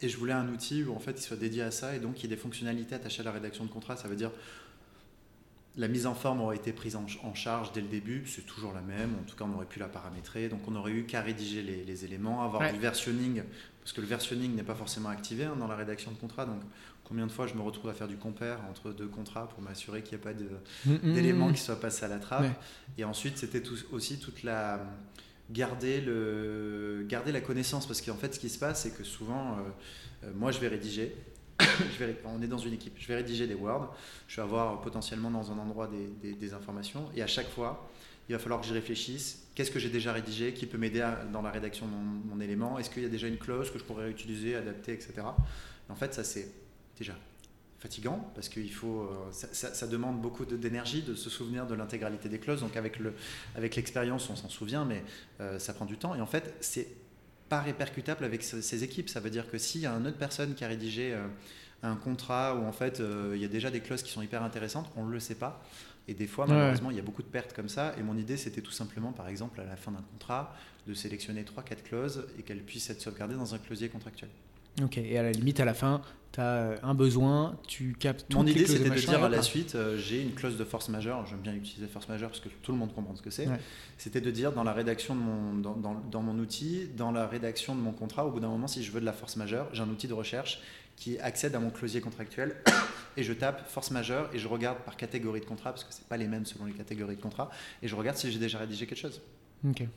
[0.00, 2.20] Et je voulais un outil où en fait il soit dédié à ça et donc
[2.20, 3.96] il y ait des fonctionnalités attachées à la rédaction de contrat.
[3.96, 4.30] Ça veut dire
[5.78, 8.80] la mise en forme aurait été prise en, charge dès le début, c'est toujours la
[8.80, 11.62] même, en tout cas on aurait pu la paramétrer, donc on aurait eu qu'à rédiger
[11.62, 13.42] les, éléments, avoir du versionning,
[13.80, 16.60] parce que le versionning n'est pas forcément activé hein, dans la rédaction de contrat, donc
[17.04, 20.02] combien de fois je me retrouve à faire du compare entre deux contrats pour m'assurer
[20.02, 22.46] qu'il n'y a pas mm, mm, d'éléments mm, qui soient passés à la trappe?
[22.98, 24.84] Et ensuite c'était aussi toute la
[25.50, 27.86] garder, le, garder la connaissance.
[27.86, 29.60] Parce qu'en fait, ce qui se passe, c'est que souvent, euh,
[30.24, 31.14] euh, moi, je vais rédiger.
[32.24, 32.94] on est dans une équipe.
[32.98, 33.94] Je vais rédiger des Word.
[34.28, 37.10] Je vais avoir potentiellement dans un endroit des, des, informations.
[37.16, 37.88] Et à chaque fois,
[38.28, 39.46] il va falloir que je réfléchisse.
[39.54, 42.78] Qu'est-ce que j'ai déjà rédigé Qui peut m'aider dans la rédaction de mon, mon élément?
[42.78, 45.14] Est-ce qu'il y a déjà une clause que je pourrais utiliser, adapter, etc.
[45.88, 46.48] en fait, ça, c'est
[46.96, 47.14] déjà
[47.78, 52.38] fatigant parce qu'il faut euh, ça, demande beaucoup d'énergie de, se souvenir de l'intégralité des
[52.38, 52.60] clauses.
[52.60, 53.14] Donc avec le
[53.54, 55.04] avec l'expérience on s'en souvient mais
[55.40, 56.14] euh, ça prend du temps.
[56.14, 56.88] Et en fait c'est
[57.48, 59.08] pas répercutable avec ces équipes.
[59.08, 61.26] Ça veut dire que s'il y a une autre personne qui a rédigé euh,
[61.82, 63.00] un contrat où en fait
[63.34, 65.62] il y a déjà des clauses qui sont hyper intéressantes on ne le sait pas.
[66.08, 67.94] Et des fois malheureusement il y a beaucoup de pertes comme ça.
[67.96, 70.56] Et mon idée c'était tout simplement par exemple à la fin d'un contrat
[70.88, 74.30] de sélectionner 3-4 clauses et qu'elles puissent être sauvegardées dans un clausier contractuel
[74.82, 78.46] Ok, et à la limite, à la fin, tu as un besoin, tu captes Mon
[78.46, 81.40] idée, c'était de dire à la suite, euh, j'ai une clause de force majeure, j'aime
[81.40, 83.48] bien utiliser force majeure parce que tout le monde comprend ce que c'est.
[83.96, 87.74] C'était de dire dans la rédaction de mon, dans, dans, mon outil, dans la rédaction
[87.74, 89.82] de mon contrat, au bout d'un moment, si je veux de la force majeure, j'ai
[89.82, 90.60] un outil de recherche
[90.96, 92.56] qui accède à mon closier contractuel
[93.16, 96.08] et je tape force majeure et je regarde par catégorie de contrat parce que c'est
[96.08, 97.50] pas les mêmes selon les catégories de contrat
[97.82, 99.22] et je regarde si j'ai déjà rédigé quelque chose.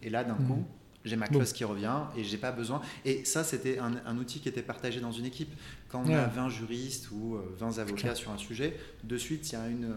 [0.02, 0.66] Et là d'un coup,
[1.06, 2.82] j'ai ma clause qui revient et j'ai pas besoin.
[3.06, 5.54] Et ça, c'était un, outil qui était partagé dans une équipe.
[5.90, 9.54] Quand on a 20 juristes ou 20 euh, avocats sur un sujet, de suite, il
[9.54, 9.96] y a une,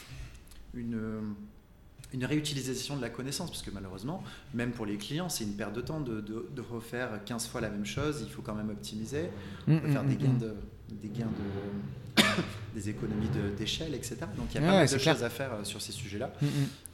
[0.74, 1.34] une,
[2.12, 4.22] une réutilisation de la connaissance, parce que malheureusement,
[4.54, 7.70] même pour les clients, c'est une perte de temps de, de, refaire 15 fois la
[7.70, 8.24] même chose.
[8.26, 9.30] Il faut quand même optimiser,
[9.66, 10.54] mm, faire mm, des, mm, gains de,
[10.90, 12.22] des gains de.
[12.74, 14.18] des économies d'échelle, etc.
[14.36, 16.30] Donc il y a pas mal de choses à faire euh, sur ces sujets-là.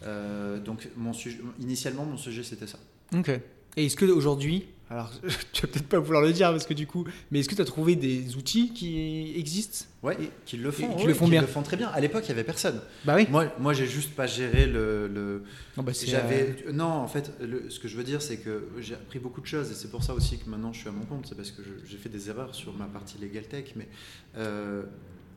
[0.04, 1.10] Euh, donc mon
[1.58, 2.78] initialement, mon sujet, c'était ça.
[3.14, 3.30] Ok.
[3.76, 5.10] Et est-ce qu'aujourd'hui, alors
[5.52, 7.60] tu vas peut-être pas vouloir le dire parce que du coup, mais est-ce que tu
[7.60, 10.16] as trouvé des outils qui existent Ouais,
[10.46, 11.40] qui le font, qui le font bien.
[11.40, 11.88] le font très bien.
[11.88, 12.80] À l'époque, il y avait personne.
[13.04, 13.26] Bah oui.
[13.30, 15.08] Moi, moi, j'ai juste pas géré le.
[15.08, 15.42] le...
[15.76, 16.56] Non, bah j'avais.
[16.66, 17.32] Euh, non, en fait,
[17.68, 20.02] ce que je veux dire, c'est que j'ai appris beaucoup de choses et c'est pour
[20.02, 21.26] ça aussi que maintenant je suis à mon compte.
[21.28, 23.88] C'est parce que j'ai fait des erreurs sur ma partie legal tech, mais
[24.36, 24.84] euh,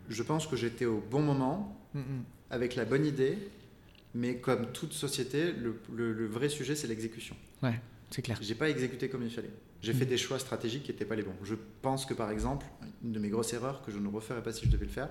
[0.10, 2.24] je pense que j'étais au bon moment, mm, mm.
[2.52, 3.38] avec la bonne idée,
[4.14, 5.80] mais comme toute société, le,
[6.14, 7.36] le vrai sujet, c'est l'exécution.
[7.64, 8.38] Ouais, c'est clair.
[8.42, 9.52] J'ai pas exécuté comme il fallait.
[9.82, 10.10] J'ai fait mm.
[10.10, 11.36] des choix stratégiques qui n'étaient pas les bons.
[11.44, 12.66] Je pense que par exemple,
[13.04, 15.10] une de mes grosses erreurs que je ne referais pas si je devais le faire,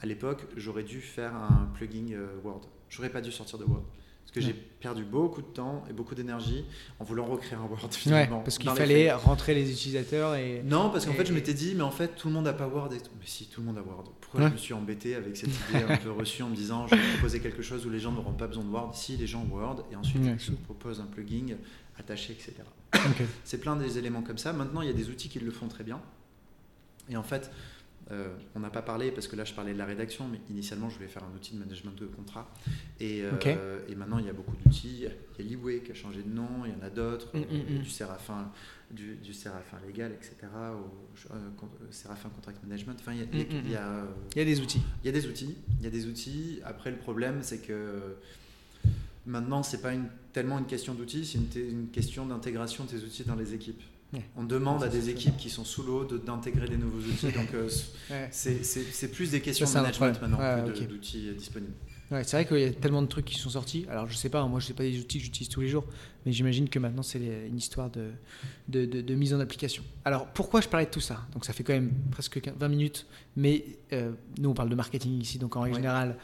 [0.00, 2.62] à l'époque, j'aurais dû faire un plugin euh, Word.
[2.88, 3.84] J'aurais pas dû sortir de Word.
[4.28, 6.62] Parce que j'ai perdu beaucoup de temps et beaucoup d'énergie
[6.98, 8.38] en voulant recréer un Word finalement.
[8.38, 10.62] Ouais, parce qu'il fallait rentrer les utilisateurs et.
[10.66, 12.68] Non, parce qu'en fait, je m'étais dit, mais en fait, tout le monde n'a pas
[12.68, 12.92] Word.
[12.92, 13.10] Et tout.
[13.18, 14.04] Mais si, tout le monde a Word.
[14.20, 16.94] Pourquoi je me suis embêté avec cette idée un peu reçue en me disant, je
[16.94, 19.46] vais proposer quelque chose où les gens n'auront pas besoin de Word Si, les gens
[19.50, 19.84] ont Word.
[19.90, 21.56] Et ensuite, je propose un plugin
[21.98, 22.52] attaché, etc.
[23.44, 24.52] C'est plein des éléments comme ça.
[24.52, 26.00] Maintenant, il y a des outils qui le font très bien.
[27.08, 27.50] Et en fait,
[28.10, 30.88] euh, on n'a pas parlé parce que là je parlais de la rédaction, mais initialement
[30.88, 32.50] je voulais faire un outil de management de contrat.
[33.00, 35.04] Et, euh, et maintenant il y a beaucoup d'outils.
[35.38, 37.40] Il y a Liway qui a changé de nom, il y en a d'autres, mm,
[37.40, 37.82] mm, mm.
[37.82, 38.50] du Séraphin,
[38.90, 40.36] du, du Séraphin légal, etc.
[40.54, 41.34] Euh,
[41.90, 42.96] Séraphin Contract Management.
[42.98, 44.82] Enfin, il y, a, il, y a, il y a des outils.
[45.02, 45.54] Il y a des outils.
[45.78, 46.60] Il y a des outils.
[46.64, 48.16] Après le problème c'est que
[49.26, 53.04] maintenant c'est pas une, tellement une question d'outils, c'est une, une question d'intégration de ces
[53.04, 53.82] outils dans les équipes.
[54.36, 57.26] On demande à des équipes qui sont sous l'eau d'intégrer des nouveaux outils.
[57.26, 57.68] Donc, euh,
[58.30, 61.74] c'est plus des questions de management maintenant que d'outils euh, disponibles.
[62.10, 63.84] c'est vrai qu'il y a tellement de trucs qui sont sortis.
[63.90, 65.84] Alors, je sais pas, moi, je sais pas des outils que j'utilise tous les jours,
[66.24, 68.12] mais j'imagine que maintenant, c'est une histoire de,
[68.68, 69.82] de, mise en application.
[70.06, 71.26] Alors, pourquoi je parlais de tout ça?
[71.34, 75.20] Donc, ça fait quand même presque 20 minutes, mais euh, nous, on parle de marketing
[75.20, 76.16] ici, donc en règle générale,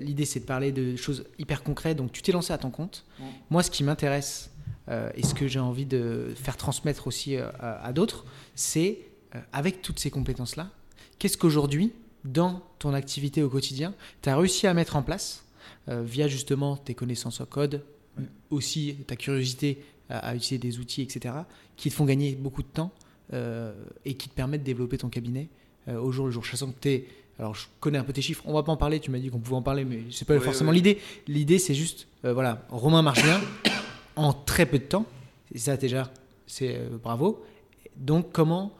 [0.00, 1.96] l'idée, c'est de parler de choses hyper concrètes.
[1.96, 3.04] Donc, tu t'es lancé à ton compte.
[3.50, 4.53] Moi, ce qui m'intéresse, euh,
[4.88, 8.98] et ce que j'ai envie de faire transmettre aussi euh, à, d'autres, c'est
[9.34, 10.70] euh, avec toutes ces compétences-là,
[11.18, 11.92] qu'est-ce qu'aujourd'hui,
[12.24, 15.44] dans ton activité au quotidien, tu as réussi à mettre en place
[15.86, 17.84] via justement tes connaissances en code,
[18.48, 21.34] aussi ta curiosité à, utiliser des outils, etc.,
[21.76, 22.90] qui te font gagner beaucoup de temps
[23.30, 25.48] et qui te permettent de développer ton cabinet
[25.86, 26.42] au jour le jour.
[26.42, 28.42] Je sens que tu es alors, je connais un peu tes chiffres.
[28.46, 29.00] On va pas en parler.
[29.00, 30.98] Tu m'as dit qu'on pouvait en parler, mais c'est pas forcément l'idée.
[31.28, 33.40] L'idée, c'est juste, voilà, Romain marche bien
[34.16, 35.06] en très peu de temps.
[35.52, 36.10] Et ça, déjà,
[36.46, 37.44] c'est euh, bravo.
[37.96, 38.72] Donc, comment,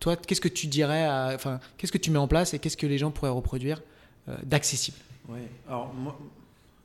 [0.00, 2.86] toi, qu'est-ce que tu dirais, enfin, qu'est-ce que tu mets en place et qu'est-ce que
[2.86, 3.82] les gens pourraient reproduire
[4.28, 4.98] euh, d'accessible?
[5.28, 6.18] Oui, alors moi,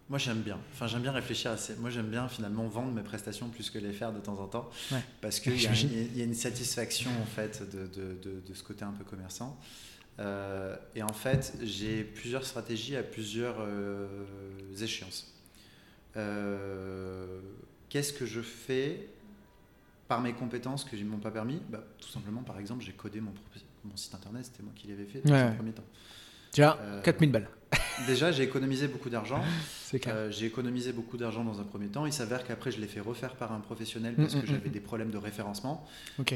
[0.10, 0.58] moi j'aime bien.
[0.74, 3.92] Enfin, j'aime bien réfléchir à Moi, j'aime bien finalement vendre mes prestations plus que les
[3.92, 4.70] faire de temps en temps.
[5.22, 8.92] Parce qu'il y, y, a une satisfaction, en fait, de, de, de, ce côté un
[8.92, 9.58] peu commerçant.
[10.20, 13.58] Euh, et en fait, j'ai plusieurs stratégies à plusieurs
[14.82, 15.34] échéances.
[16.16, 17.40] Euh,
[17.94, 19.08] Qu'est-ce que je fais
[20.08, 22.92] par mes compétences que je ne m'ont pas permis bah, Tout simplement, par exemple, j'ai
[22.92, 23.32] codé mon,
[23.86, 25.84] mon site internet, c'était moi qui l'avais fait dans un premier temps.
[26.52, 27.48] Déjà, 4000 euh, balles.
[28.08, 29.44] déjà, j'ai économisé beaucoup d'argent.
[30.08, 32.08] Euh, j'ai économisé beaucoup d'argent dans un premier temps.
[32.08, 34.70] Il s'avère qu'après, je l'ai fait refaire par un professionnel parce mm, que mm, j'avais
[34.70, 35.88] mm, des problèmes de référencement.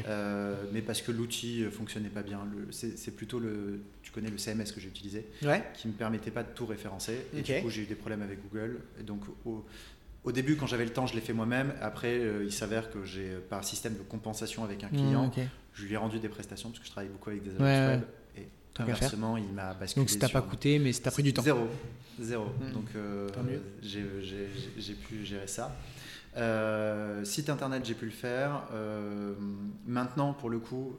[0.06, 2.38] Euh, mais parce que l'outil fonctionnait pas bien.
[2.70, 3.80] C'est plutôt le.
[4.04, 5.26] Tu connais le CMS que j'ai utilisé
[5.74, 7.26] qui ne me permettait pas de tout référencer.
[7.36, 8.78] Et du coup, j'ai eu des problèmes avec Google.
[9.00, 9.66] Et donc, au,
[10.28, 11.72] au début, quand j'avais le temps, je l'ai fait moi-même.
[11.80, 15.48] Après, euh, il s'avère que j'ai, euh, par système de compensation avec un client, mmh,
[15.72, 18.02] je lui ai rendu des prestations parce que je travaille beaucoup avec des agences web.
[18.36, 20.04] Et inversement, il m'a basculé.
[20.04, 21.40] Donc, ça t'a pas coûté, mais ça t'a pris du temps.
[21.40, 21.66] Zéro.
[22.20, 22.44] Zéro.
[22.44, 22.72] Mmh.
[22.72, 23.26] Donc, euh,
[23.80, 25.74] j'ai, pu gérer ça.
[27.24, 28.64] site internet, j'ai pu le faire.
[29.86, 30.98] maintenant, pour le coup,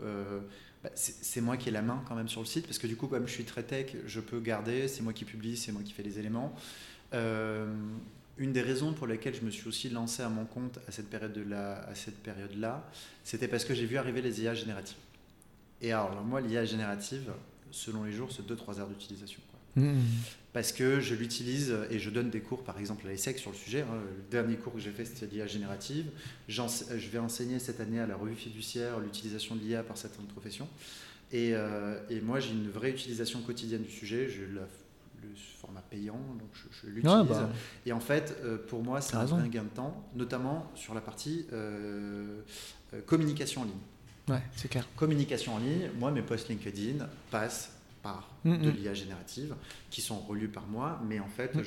[0.84, 2.96] bah, c'est moi qui ai la main quand même sur le site parce que du
[2.96, 4.88] coup, comme je suis très tech, je peux garder.
[4.88, 6.56] C'est moi qui publie, c'est moi qui fais les éléments.
[8.40, 11.10] Une des raisons pour lesquelles je me suis aussi lancé à mon compte à cette
[11.10, 12.90] période-là,
[13.26, 14.96] c'était parce que j'ai vu arriver les IA génératives.
[15.82, 17.32] Et alors, moi, l'IA générative,
[17.70, 19.42] selon les jours, c'est 2-3 heures d'utilisation.
[19.76, 20.00] Mmh.
[20.54, 23.58] Parce que je l'utilise et je donne des cours, par exemple à l'ESSEC sur le
[23.58, 23.82] sujet.
[23.82, 24.02] Hein.
[24.18, 26.06] Le dernier cours que j'ai fait, c'était l'IA générative.
[26.48, 30.68] Je vais enseigner cette année à la revue fiduciaire l'utilisation de l'IA par certaines professions.
[31.32, 31.54] Et,
[32.10, 34.28] et moi, j'ai une vraie utilisation quotidienne du sujet.
[34.30, 34.48] J'ai
[35.60, 37.28] format payant, donc je, l'utilise.
[37.28, 37.50] Bah.
[37.86, 38.38] Et en fait,
[38.68, 41.48] pour moi, c'est un vrai gain de temps, notamment sur la partie
[43.06, 43.74] communication en ligne.
[44.30, 44.88] Ouais, c'est clair.
[44.96, 47.72] Communication en ligne, moi, mes posts LinkedIn passent
[48.04, 49.56] par mm, de l'IA générative
[49.90, 51.64] qui sont relus par moi, mais en fait, mm,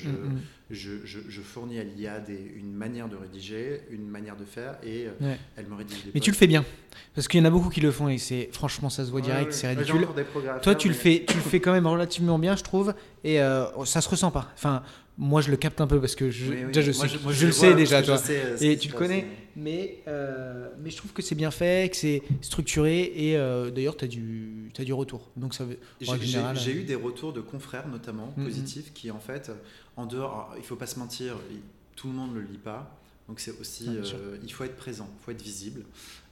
[0.71, 2.23] je, je, je, fournis à l'IA
[2.57, 6.21] une manière de rédiger, une manière de faire, et euh, elle me rédige des Mais
[6.21, 6.65] tu le fais bien,
[7.15, 9.21] parce qu'il y en a beaucoup qui le font, et c'est franchement, ça se voit
[9.21, 10.07] direct, c'est ridicule.
[10.63, 13.85] Toi, tu, le fais, tu le fais quand même relativement bien, je trouve, et euh,
[13.85, 14.51] ça se ressent pas.
[14.55, 14.83] Enfin,
[15.19, 17.75] moi, je le capte un peu parce que je, déjà, je, sais, je, le sais
[17.75, 18.21] déjà, toi.
[18.31, 19.27] Euh, et tu le connais.
[19.55, 23.13] Mais, euh, mais je trouve que c'est bien fait, que c'est structuré.
[23.15, 25.31] Et euh, d'ailleurs, tu as, du, as du retour.
[25.37, 25.65] Donc, ça
[26.65, 28.45] J'ai eu des retours de confrères, notamment, mm-hmm.
[28.45, 29.51] positifs, qui, en fait,
[29.97, 31.37] en dehors, il ne faut pas se mentir,
[31.97, 32.99] tout le monde ne le lit pas.
[33.29, 35.85] Donc c'est aussi, euh, il faut être présent, il faut être visible.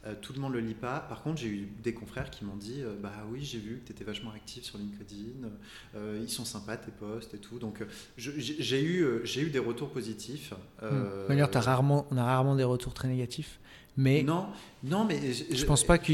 [0.05, 0.99] Euh, tout le monde ne le lit pas.
[0.99, 3.87] Par contre, j'ai eu des confrères qui m'ont dit, euh, bah oui, j'ai vu que
[3.87, 5.47] tu étais vachement actif sur LinkedIn,
[6.21, 7.59] ils sont sympas tes posts et tout.
[7.59, 7.83] Donc
[8.17, 10.53] j'ai eu, j'ai eu des retours positifs.
[10.81, 11.27] Hmm.
[11.29, 13.59] D'ailleurs, rarement, on a rarement des retours très négatifs.
[13.97, 14.47] Mais non,
[14.83, 16.13] non, mais je, pense pas que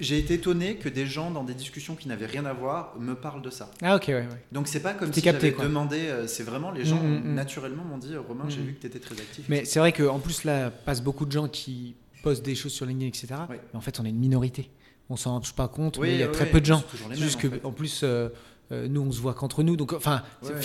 [0.00, 3.14] j'ai été étonné que des gens dans des discussions qui n'avaient rien à voir me
[3.14, 3.70] parlent de ça.
[3.82, 4.14] Ah ok, ouais.
[4.14, 4.28] ouais.
[4.52, 7.34] Donc c'est pas comme si j'avais demandé, euh, c'est vraiment les gens mm, mm, mm.
[7.34, 9.44] naturellement m'ont dit, Romain, j'ai vu que tu étais très actif.
[9.48, 12.86] Mais c'est vrai qu'en plus là, passe beaucoup de gens qui postent des choses sur
[12.86, 13.40] LinkedIn, etc.
[13.50, 14.70] Mais en fait, on est une minorité.
[15.10, 16.82] On s'en rend pas compte, mais il y a très peu de gens.
[17.12, 18.28] Juste que, en, plus, euh, euh,
[18.70, 19.76] nous, on se voit qu'entre nous.
[19.76, 20.22] Donc, enfin,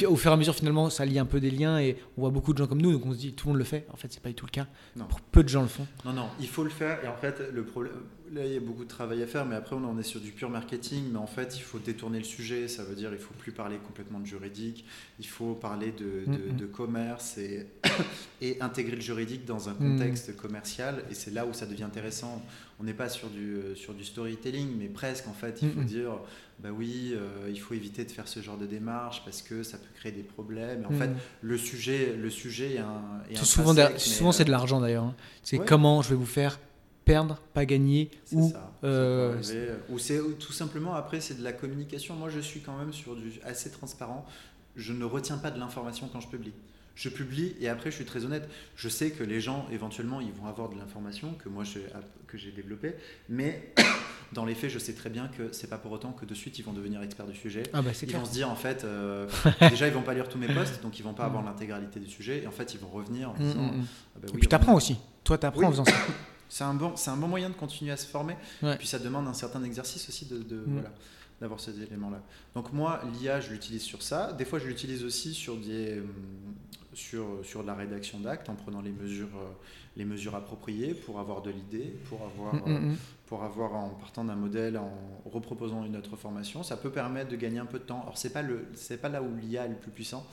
[0.07, 2.29] au fur et à mesure, finalement, ça lie un peu des liens et on voit
[2.29, 2.91] beaucoup de gens comme nous.
[2.91, 3.85] Donc, on se dit, tout le monde le fait.
[3.91, 4.67] En fait, c'est pas du tout le cas.
[5.31, 5.85] peu de gens le font.
[6.05, 7.03] Non, non, il faut le faire.
[7.03, 7.93] Et en fait, le problème,
[8.33, 9.45] là, il y a beaucoup de travail à faire.
[9.45, 11.05] Mais après, on est sur du pur marketing.
[11.11, 12.67] Mais en fait, il faut détourner le sujet.
[12.67, 14.85] Ça veut dire, il faut plus parler complètement de juridique.
[15.19, 16.67] Il faut parler de, de, mm, mm.
[16.71, 17.67] commerce et,
[18.41, 19.77] et intégrer le juridique dans un mm.
[19.77, 21.03] contexte commercial.
[21.09, 22.43] Et c'est là où ça devient intéressant.
[22.79, 25.27] On n'est pas sur du, euh, sur du storytelling, mais presque.
[25.27, 26.11] En fait, il faut dire
[26.61, 29.77] bah oui, euh, il faut éviter de faire ce genre de démarche parce que ça
[29.77, 30.85] peut créer des problèmes.
[30.85, 31.17] en fait, mm.
[31.41, 33.01] le sujet, le sujet est un.
[33.29, 35.05] Est souvent, souvent c'est de euh, l'argent d'ailleurs.
[35.05, 35.15] Hein.
[35.43, 36.59] C'est comment je vais vous faire
[37.05, 39.41] perdre, pas gagner, ou euh,
[39.89, 42.15] ou c'est tout simplement après c'est de la communication.
[42.15, 44.25] Moi, je suis quand même sur du assez transparent.
[44.75, 46.53] Je ne retiens pas de l'information quand je publie
[46.99, 48.49] je publie et après je suis très honnête.
[48.75, 51.63] Je sais que les gens éventuellement ils vont avoir de l'information que moi
[52.27, 52.95] que j'ai développée,
[53.29, 53.73] mais
[54.33, 56.59] dans les faits je sais très bien que c'est pas pour autant que de suite
[56.59, 57.63] ils vont devenir experts du sujet.
[57.71, 59.29] Ah bah, ils vont se dire en fait euh,
[59.69, 61.45] déjà ils vont pas lire tous mes posts donc ils vont pas avoir mm.
[61.45, 63.61] l'intégralité du sujet et en fait ils vont revenir en mm, disant.
[63.61, 63.85] Mm,
[64.15, 64.97] ah bah et puis tu apprends aussi.
[65.23, 65.95] Toi tu apprends en faisant ça.
[66.49, 68.35] C'est un bon c'est un bon moyen de continuer à se former.
[68.63, 70.91] Et puis ça demande un certain exercice aussi de, voilà
[71.39, 72.21] d'avoir ces éléments-là.
[72.53, 74.33] Donc moi, l'IA, je l'utilise sur ça.
[74.33, 76.01] Des fois, je l'utilise aussi sur des,
[76.93, 79.51] sur, sur de la rédaction d'actes en prenant les mesures, euh,
[79.95, 82.97] les mesures appropriées pour avoir de l'idée, pour avoir, mm, mm, euh, mm.
[83.27, 84.91] pour avoir en partant d'un modèle, en
[85.25, 86.63] reproposant une autre formation.
[86.63, 88.01] Ça peut permettre de gagner un peu de temps.
[88.01, 88.65] Alors, ce n'est pas, le,
[89.01, 90.25] pas là où l'IA est le plus puissant.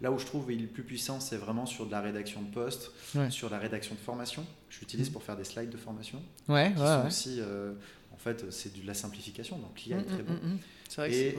[0.00, 2.42] Là où je trouve il est le plus puissant, c'est vraiment sur de la rédaction
[2.42, 2.92] de poste,
[3.30, 4.44] sur la rédaction de formation.
[4.68, 6.20] Je l'utilise pour faire des slides de formation.
[6.48, 7.72] Ouais, qui sont aussi, euh,
[8.12, 9.58] en fait, c'est de la simplification.
[9.58, 10.34] Donc l'IA est très bon.
[10.96, 11.36] Vrai Et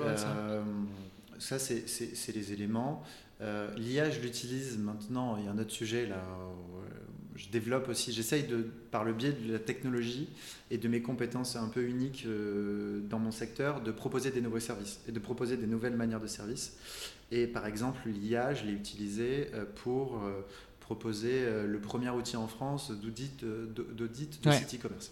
[1.37, 3.03] ça, c'est les éléments.
[3.41, 5.37] Euh, L'IA, je l'utilise maintenant.
[5.37, 6.23] Il y a un autre sujet là.
[7.35, 8.13] je développe aussi.
[8.13, 10.29] J'essaye de, par le biais de la technologie
[10.71, 14.59] et de mes compétences un peu uniques euh, dans mon secteur, de proposer des nouveaux
[14.59, 16.77] services et de proposer des nouvelles manières de service.
[17.31, 20.21] Et par exemple, l'IA, je l'ai utilisé euh, pour
[20.79, 25.11] proposer le premier outil en France d'audit de site e-commerce.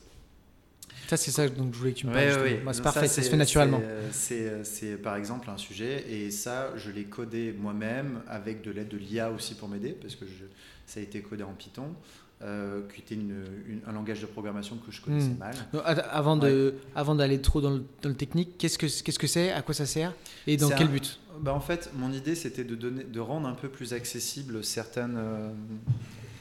[1.08, 2.62] Ça, c'est ça dont je voulais que tu me parles.
[2.64, 3.82] Bah, c'est parfait, ça, se fait naturellement.
[3.84, 8.72] Euh, euh, c'est par exemple un sujet, et ça, je l'ai codé moi-même avec de
[8.72, 10.46] l'aide de l'IA aussi pour m'aider, parce que je,
[10.86, 11.94] ça a été codé en Python.
[12.44, 13.46] Euh, qui était une,
[13.88, 15.38] un langage de programmation que je connaissais hmm.
[15.38, 15.56] mal.
[16.94, 19.74] avant d'aller trop dans le, dans le technique, qu'est-ce que qu'est-ce que c'est, à quoi
[19.74, 20.14] ça sert
[20.46, 21.22] et dans quel but?
[21.40, 25.18] Bah En fait, mon idée c'était de donner, de rendre un peu plus accessible certaines,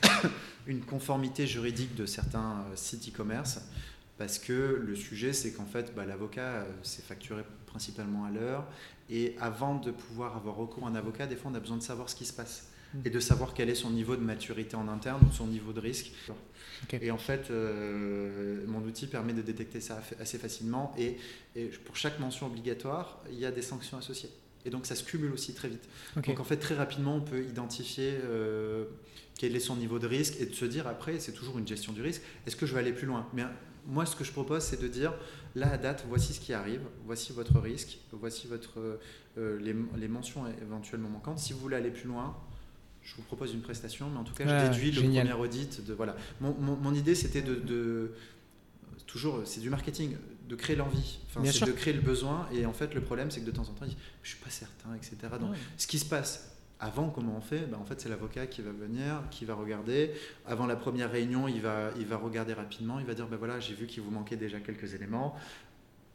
[0.67, 3.61] une conformité juridique de certains sites e-commerce
[4.23, 8.65] parce que le sujet, c'est qu'en fait, bah, l'avocat, s'est euh, facturé principalement à l'heure.
[9.11, 11.83] Et avant de pouvoir avoir recours à un avocat, des fois, on a besoin de
[11.83, 12.69] savoir ce qui se passe.
[13.05, 15.81] Et de savoir quel est son niveau de maturité en interne ou son niveau de
[15.81, 16.13] risque.
[17.01, 20.95] Et en fait, euh, mon outil permet de détecter ça assez facilement.
[20.99, 21.17] Et,
[21.85, 24.31] pour chaque mention obligatoire, il y a des sanctions associées.
[24.65, 25.89] Et donc, ça se cumule aussi très vite.
[26.17, 28.85] Donc, en fait, très rapidement, on peut identifier euh,
[29.37, 31.93] quel est son niveau de risque et de se dire après, c'est toujours une gestion
[31.93, 32.23] du risque.
[32.47, 33.27] Est-ce que je vais aller plus loin?
[33.33, 33.45] Mais
[33.87, 35.15] moi, ce que je propose, c'est de dire,
[35.55, 39.01] là, à date, voici ce qui arrive, voici votre risque, voici votre,
[39.39, 41.39] euh, les, mentions éventuellement manquantes.
[41.39, 42.37] Si vous voulez aller plus loin,
[43.03, 45.85] je vous propose une prestation, mais en tout cas, je déduis le premier audit.
[45.85, 46.17] De, voilà.
[46.41, 48.13] Mon, mon, idée, c'était de, de,
[49.07, 50.17] Toujours, c'est du marketing.
[50.49, 52.49] de créer l'envie, enfin, c'est de créer le besoin.
[52.53, 53.87] Et en fait, le problème, c'est que de temps en temps,
[54.23, 55.17] je suis pas certain, etc.
[55.39, 58.63] Donc, ce qui se passe avant, comment on fait ben, En fait, c'est l'avocat qui
[58.63, 60.13] va venir, qui va regarder.
[60.47, 62.99] Avant la première réunion, il va, il va regarder rapidement.
[63.01, 65.37] Il va dire ben voilà, j'ai vu qu'il vous manquait déjà quelques éléments.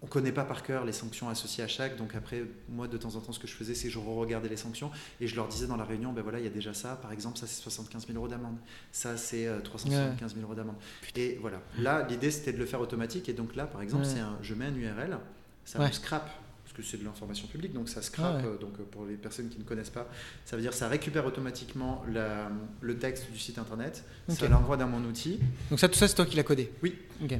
[0.01, 1.97] On ne connaît pas par cœur les sanctions associées à chaque.
[1.97, 4.49] Donc après, moi, de temps en temps, ce que je faisais, c'est que je regardais
[4.49, 6.73] les sanctions et je leur disais dans la réunion, ben voilà, il y a déjà
[6.73, 6.95] ça.
[6.95, 8.57] Par exemple, ça, c'est 75 000 euros d'amende.
[8.91, 10.75] Ça, c'est 375 000 euros d'amende.
[11.15, 11.61] Et voilà.
[11.79, 13.27] Là, l'idée, c'était de le faire automatique.
[13.27, 15.17] Et donc là, par exemple, c'est un, je mets un URL,
[15.65, 16.29] ça me scrape
[16.77, 18.41] que c'est de l'information publique, donc ça scrape.
[18.43, 20.07] Ah donc euh, pour les personnes qui ne connaissent pas,
[20.45, 22.49] ça veut dire ça récupère automatiquement la,
[22.81, 25.39] le texte du site internet, ça l'envoie dans mon outil.
[25.69, 26.71] Donc ça, tout ça, c'est toi qui l'as codé?
[26.83, 26.95] Oui.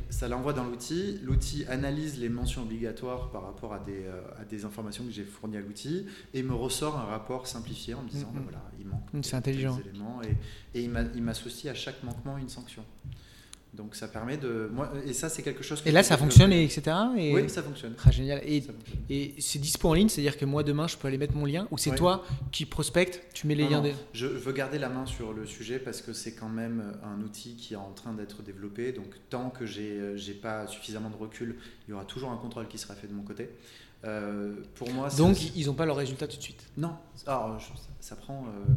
[0.10, 1.19] Ça l'envoie dans l'outil.
[1.23, 5.23] L'outil analyse les mentions obligatoires par rapport à des, euh, à des informations que j'ai
[5.23, 8.88] fournies à l'outil et me ressort un rapport simplifié en me disant, ben voilà, il
[8.88, 9.80] manque c'est intelligent.
[9.86, 12.84] éléments et, et il m'associe à chaque manquement une sanction.
[13.73, 14.69] Donc ça permet de.
[14.73, 15.84] Moi, et ça, c'est quelque chose.
[15.86, 16.95] et là, ça fonctionne, et etc.
[17.17, 17.34] Et...
[17.34, 17.93] Oui, ça fonctionne.
[18.06, 18.41] Ah, génial.
[18.43, 18.63] Et,
[19.10, 21.67] et c'est dispo en ligne, c'est-à-dire que moi, demain, je peux aller mettre mon lien
[21.71, 23.93] Ou c'est toi qui prospecte, tu mets les liens des...
[24.13, 27.56] Je veux garder la main sur le sujet parce que c'est quand même un outil
[27.56, 28.91] qui est en train d'être développé.
[28.91, 32.67] Donc tant que j'ai n'ai pas suffisamment de recul, il y aura toujours un contrôle
[32.67, 33.49] qui sera fait de mon côté.
[34.06, 36.95] Euh, pour moi, Donc, ils n'ont pas leurs résultats tout de suite Non.
[37.25, 37.60] Alors,
[37.99, 38.45] ça, prend.
[38.45, 38.73] Euh,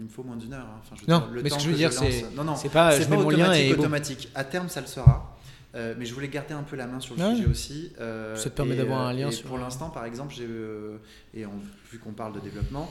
[0.00, 0.66] il me faut moins d'une heure.
[0.66, 0.80] Hein.
[0.82, 2.98] Enfin, je non, le mais ce que je veux dire, c'est non, non, c'est pas,
[2.98, 4.30] je pas et automatique.
[4.34, 5.36] À terme, ça le sera.
[5.76, 7.92] Euh, mais je voulais garder un peu la main sur le sujet aussi.
[8.00, 9.30] Euh, ça te permet d'avoir un euh, lien.
[9.30, 10.48] Et pour l'instant, par exemple, j'ai
[11.34, 11.44] et
[11.92, 12.90] vu qu'on parle de développement,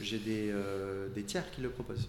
[0.00, 0.52] j'ai des,
[1.14, 2.08] des, tiers qui le proposent.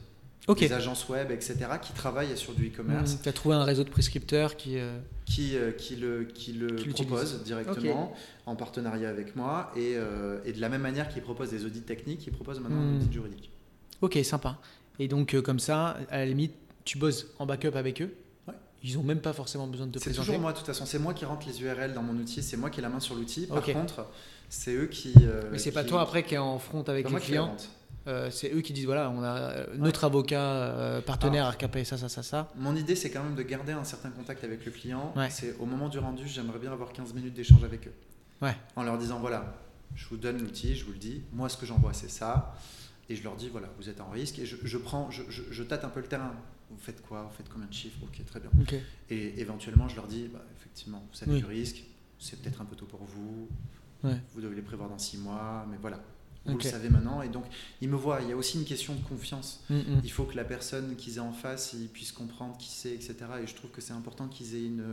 [0.58, 3.16] Des agences web, etc., qui travaillent sur du e-commerce.
[3.16, 4.78] Mmh, tu as trouvé un réseau de prescripteurs qui.
[5.26, 8.14] Qui, qui, le, qui le propose directement
[8.46, 9.96] en partenariat avec moi et,
[10.46, 12.96] et, de la même manière qu'ils proposent des audits techniques, ils proposent maintenant un mmh.
[12.98, 13.52] audit juridique.
[14.02, 14.58] Ok, sympa.
[15.00, 16.54] Et donc, euh, comme ça, à la limite,
[16.84, 18.14] tu bosses en backup avec eux.
[18.84, 20.16] Ils n'ont même pas forcément besoin de te présenter.
[20.16, 20.86] C'est toujours moi, de toute façon.
[20.86, 22.44] C'est moi qui rentre les URL dans mon outil.
[22.44, 23.48] C'est moi qui ai la main sur l'outil.
[23.48, 24.06] Par contre,
[24.48, 25.14] c'est eux qui.
[25.22, 27.56] Euh, Mais c'est pas toi après qui est en front avec les clients.
[28.08, 32.22] Euh, c'est eux qui disent voilà, on a notre avocat partenaire RKP, ça, ça, ça,
[32.22, 32.50] ça.
[32.56, 35.14] Mon idée, c'est quand même de garder un certain contact avec le client.
[35.30, 37.94] C'est au moment du rendu, j'aimerais bien avoir 15 minutes d'échange avec eux.
[38.42, 38.56] Ouais.
[38.76, 39.56] En leur disant voilà,
[39.96, 41.24] je vous donne l'outil, je vous le dis.
[41.34, 42.54] Moi, ce que j'envoie, c'est ça
[43.10, 44.39] et je leur dis voilà, vous êtes en risque.
[44.39, 46.34] Et je, prends, je, je, tâte un peu le terrain.
[46.70, 47.24] Vous faites quoi?
[47.24, 48.00] Vous faites combien de chiffres?
[48.04, 48.50] Ok, très bien.
[49.10, 51.84] Et éventuellement, je leur dis bah, effectivement, vous avez du risque,
[52.20, 53.48] c'est peut-être un peu tôt pour vous,
[54.04, 56.02] vous devez les prévoir dans six mois, mais voilà,
[56.46, 57.22] vous le savez maintenant.
[57.22, 57.46] Et donc,
[57.82, 58.20] ils me voient.
[58.22, 59.64] Il y a aussi une question de confiance.
[59.70, 60.02] Mm, mm.
[60.04, 63.16] Il faut que la personne qu'ils aient en face, ils puissent comprendre qui c'est, etc.
[63.44, 64.84] Et je trouve que c'est important qu'ils aient une.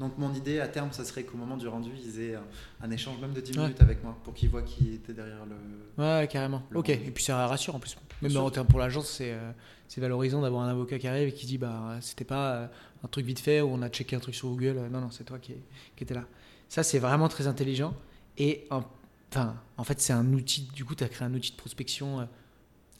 [0.00, 2.38] Donc, mon idée à terme, ça serait qu'au moment du rendu, ils aient
[2.82, 6.02] un, échange même de 10 minutes avec moi pour qu'ils voient qui était derrière le.
[6.02, 6.62] Ouais, carrément.
[6.74, 6.88] ok.
[6.88, 7.96] Et puis, ça rassure en plus.
[8.22, 9.32] Même en terme pour l'agence, c'est.
[9.32, 9.52] Euh,
[9.88, 12.66] c'est valorisant d'avoir un avocat qui arrive et qui dit bah c'était pas euh,
[13.04, 15.24] un truc vite fait où on a checké un truc sur Google non non c'est
[15.24, 15.54] toi qui,
[15.96, 16.24] qui étais là
[16.68, 17.94] ça c'est vraiment très intelligent
[18.38, 18.82] et en
[19.30, 20.68] Enfin, en fait, c'est un outil.
[20.74, 22.20] Du coup, tu as créé un outil de prospection.
[22.20, 22.24] Euh,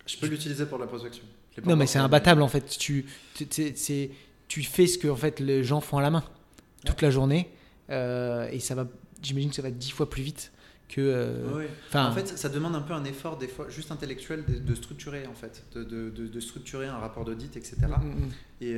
[0.06, 1.24] je peux l'utiliser pour la prospection.
[1.64, 2.76] Non, mais c'est imbattable en fait.
[2.78, 6.24] Tu, tu fais ce que en fait, les gens font à la main
[6.84, 7.50] toute la journée.
[7.90, 8.86] Euh, et ça va,
[9.22, 10.52] j'imagine que ça va dix fois plus vite
[10.88, 11.00] que.
[11.00, 15.26] Euh, en fait, ça demande un peu un effort, des fois, juste intellectuel, de, structurer,
[15.26, 17.76] en fait, de, de, de structurer un rapport d'audit, etc.
[17.80, 18.30] Mm, mm, mm.
[18.60, 18.76] Et,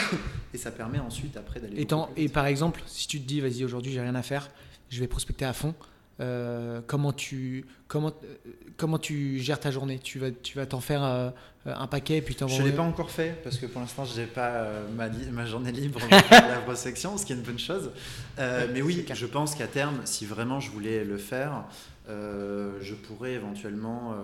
[0.54, 1.82] et ça permet ensuite, après, d'aller.
[1.82, 4.50] Et, et par exemple, si tu te dis, vas-y, aujourd'hui, j'ai rien à faire,
[4.90, 5.74] je vais prospecter à fond.
[6.20, 9.98] Euh, comment, tu, comment, euh, comment tu gères ta journée?
[9.98, 11.30] Tu vas tu vas t'en faire euh,
[11.64, 14.26] un paquet puis Je ne l'ai pas encore fait parce que pour l'instant je n'ai
[14.26, 17.90] pas ma, ma, journée libre pour la prospection, ce qui est une bonne chose.
[18.38, 21.64] mais oui, je pense qu'à terme, si vraiment je voulais le faire,
[22.08, 24.14] je pourrais éventuellement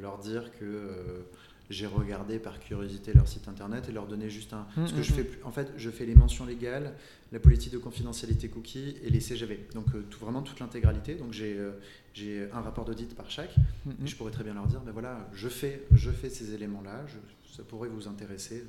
[0.00, 1.26] leur dire que
[1.70, 4.66] j'ai regardé par curiosité leur site internet et leur donner juste un.
[4.76, 5.46] Mmh, ce que je mmh, fais, mmh.
[5.46, 6.94] en fait, je fais les mentions légales,
[7.30, 9.66] la politique de confidentialité cookie et les CGV.
[9.74, 11.14] Donc euh, tout, vraiment toute l'intégralité.
[11.14, 11.72] Donc j'ai euh,
[12.14, 13.54] j'ai un rapport d'audit par chaque.
[14.04, 17.04] je pourrais très bien leur dire, ben voilà, je fais je fais ces éléments-là,
[17.54, 18.64] ça pourrait vous intéresser.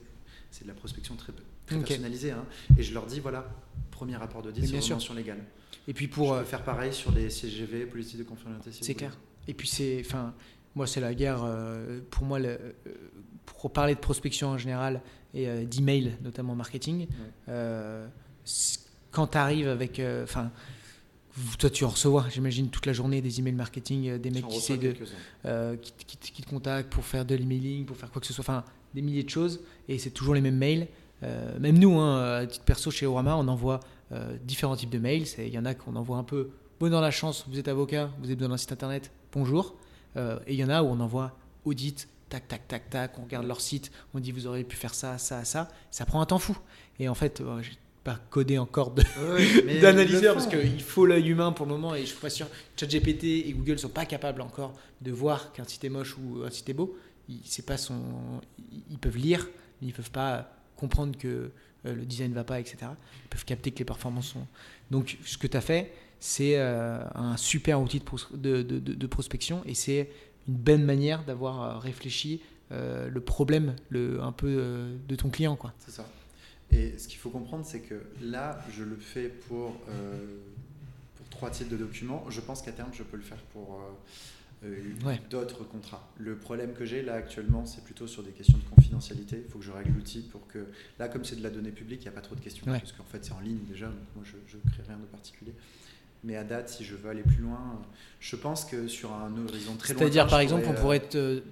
[0.51, 1.31] C'est de la prospection très,
[1.67, 2.31] très personnalisée.
[2.31, 2.43] Hein.
[2.77, 3.47] Et je leur dis, voilà,
[3.91, 5.43] premier rapport d'audit sur les mentions légales.
[5.87, 8.83] Et puis pour je peux euh, faire pareil sur les CGV, politique de confidentialité.
[8.83, 9.17] c'est clair.
[9.47, 10.33] Et puis c'est, enfin,
[10.75, 11.43] moi, c'est la guerre.
[11.43, 12.73] Euh, pour moi, le, euh,
[13.45, 15.01] pour parler de prospection en général
[15.33, 17.07] et euh, d'email, notamment marketing,
[19.11, 20.01] quand tu arrives avec.
[20.23, 20.51] Enfin,
[21.57, 24.95] toi, tu en reçois, j'imagine, toute la journée des emails marketing, des mecs qui, de,
[25.81, 28.63] qui, qui, te contactent pour faire de l'emailing, pour faire quoi que ce soit, enfin,
[28.93, 30.87] des milliers de choses, et c'est toujours les mêmes mails.
[31.59, 33.79] même nous, hein, à titre perso, chez Orama, on envoie
[34.43, 35.25] différents types de mails.
[35.37, 36.49] Il y en a qu'on envoie un peu,
[36.79, 39.75] bon dans la chance, vous êtes avocat, vous avez besoin d'un site internet, bonjour.
[40.17, 43.23] Euh, et il y en a où on envoie audit, tac, tac, tac, tac, on
[43.23, 45.69] regarde leur site, on dit vous auriez pu faire ça, ça, ça.
[45.91, 46.57] Ça prend un temps fou.
[46.99, 47.61] Et en fait, euh,
[48.03, 48.91] pas codé encore
[49.81, 52.47] d'analyseur parce qu'il faut l'œil humain pour le moment et je suis pas sûr.
[52.77, 56.49] ChatGPT et Google sont pas capables encore de voir qu'un site est moche ou un
[56.49, 56.97] site est beau.
[57.27, 58.01] Ils, pas son,
[58.89, 59.47] ils peuvent lire,
[59.81, 61.51] mais ils peuvent pas comprendre que
[61.85, 62.77] euh, le design va pas, etc.
[63.25, 64.47] Ils peuvent capter que les performances sont.
[64.89, 68.01] Donc, ce que tu as fait, c'est euh, un super outil
[68.33, 70.09] de, de, de, prospection et c'est
[70.47, 72.41] une belle manière d'avoir euh, réfléchi
[72.71, 75.57] le problème le, un peu de ton client.
[75.79, 76.07] C'est ça.
[76.69, 79.75] Et ce qu'il faut comprendre, c'est que là, je le fais pour,
[81.15, 82.23] pour trois types de documents.
[82.29, 83.81] Je pense qu'à terme, je peux le faire pour
[84.65, 84.83] euh,
[85.29, 86.05] d'autres contrats.
[86.17, 89.41] Le problème que j'ai là actuellement, c'est plutôt sur des questions de confidentialité.
[89.45, 90.65] Il faut que je règle l'outil pour que.
[90.97, 92.65] Là, comme c'est de la donnée publique, il n'y a pas trop de questions.
[92.65, 95.53] Parce qu'en fait, c'est en ligne déjà, donc moi, je ne crée rien de particulier.
[96.23, 97.81] Mais à date, si je veux aller plus loin,
[98.19, 100.01] je pense que sur un horizon très loin.
[100.01, 101.01] C'est-à-dire, par exemple, on pourrait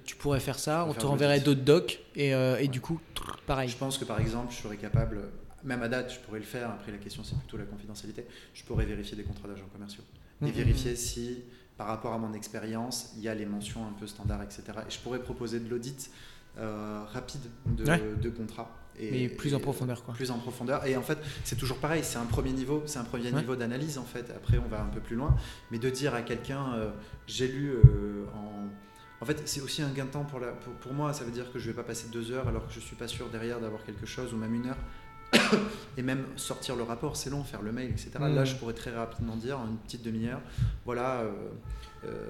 [0.04, 3.00] tu pourrais faire ça, on te renverrait d'autres docs, et, euh, et du coup,
[3.46, 3.68] pareil.
[3.68, 5.20] Je pense que par exemple, je serais capable,
[5.64, 6.70] même à date, je pourrais le faire.
[6.70, 8.26] Après, la question, c'est plutôt la confidentialité.
[8.52, 10.04] Je pourrais vérifier des contrats d'agents commerciaux
[10.40, 10.96] et mmh, mmh, vérifier mmh.
[10.96, 11.42] si
[11.78, 14.62] par rapport à mon expérience, il y a les mentions un peu standards, etc.
[14.86, 16.10] Et je pourrais proposer de l'audit
[16.58, 18.68] euh, rapide de, contrat.
[19.00, 20.14] Et, plus en profondeur, quoi.
[20.14, 20.84] Plus en profondeur.
[20.86, 23.98] Et en fait, c'est toujours pareil, c'est un premier niveau, c'est un premier niveau d'analyse,
[23.98, 24.30] en fait.
[24.34, 25.36] Après, on va un peu plus loin.
[25.70, 26.90] Mais de dire à quelqu'un, euh,
[27.26, 28.68] j'ai lu euh, en.
[29.20, 31.12] En fait, c'est aussi un gain de temps pour, la, pour, pour, moi.
[31.12, 32.84] Ça veut dire que je ne vais pas passer deux heures alors que je ne
[32.84, 34.76] suis pas sûr derrière d'avoir quelque chose, ou même une heure
[35.96, 38.12] et même sortir le rapport, c'est long, faire le mail, etc.
[38.20, 38.46] Là, mm.
[38.46, 40.40] je pourrais très rapidement dire, en une petite demi-heure,
[40.84, 41.32] voilà, euh,
[42.04, 42.26] euh,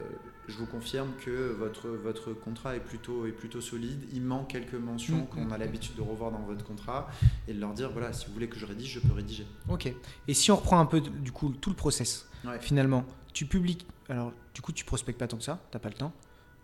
[0.48, 4.00] je vous confirme que votre, votre contrat est plutôt, est plutôt solide.
[4.12, 7.08] Il manque quelques mentions mm, qu'on mm, a l'habitude de revoir dans votre contrat
[7.46, 9.46] et de leur dire, voilà, si vous voulez que je rédige, je peux rédiger.
[9.68, 9.92] Ok.
[10.26, 12.26] Et si on reprend un peu, du coup, tout le process,
[12.60, 13.78] finalement, tu publies,
[14.08, 16.12] alors, du coup, tu prospectes pas tant que ça, tu n'as pas le temps.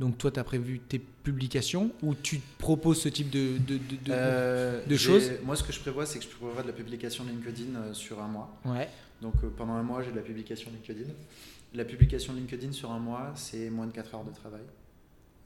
[0.01, 4.11] Donc toi, tu as prévu tes publications ou tu proposes ce type de, de, de,
[4.11, 5.31] euh, choses?
[5.45, 8.21] Moi, ce que je prévois, c'est que je prévois de la publication LinkedIn euh, sur
[8.21, 8.53] un mois.
[8.65, 8.89] Ouais.
[9.23, 11.13] Donc euh, pendant un mois, j'ai de la publication LinkedIn.
[11.75, 14.63] La publication LinkedIn sur un mois, c'est moins de 4 heures de travail.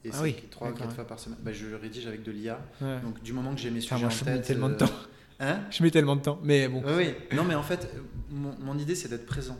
[0.05, 1.39] Et ah c'est oui, 3 ou 4 fois par semaine.
[1.41, 2.59] Bah, je rédige avec de l'IA.
[3.03, 4.35] Donc du moment que j'ai mes sujets en je tête...
[4.35, 4.91] Mets tellement de temps.
[5.39, 5.61] Hein?
[5.71, 6.39] Je mets tellement de temps.
[6.43, 6.83] Mais bon.
[6.97, 7.89] Oui, non mais en fait,
[8.29, 9.57] mon, mon idée, c'est d'être présent.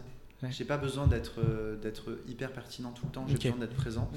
[0.50, 3.26] J'ai pas besoin d'être euh, d'être hyper pertinent tout le temps.
[3.28, 4.10] J'ai besoin d'être présent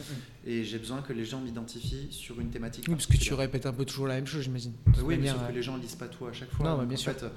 [0.47, 2.85] et j'ai besoin que les gens m'identifient sur une thématique.
[2.87, 4.73] Oui, parce que tu répètes un peu toujours la même chose, j'imagine.
[5.03, 6.65] Oui, mais sauf que les gens lisent pas tout à chaque fois.
[6.65, 7.13] Non, bien sûr.
[7.19, 7.31] ça,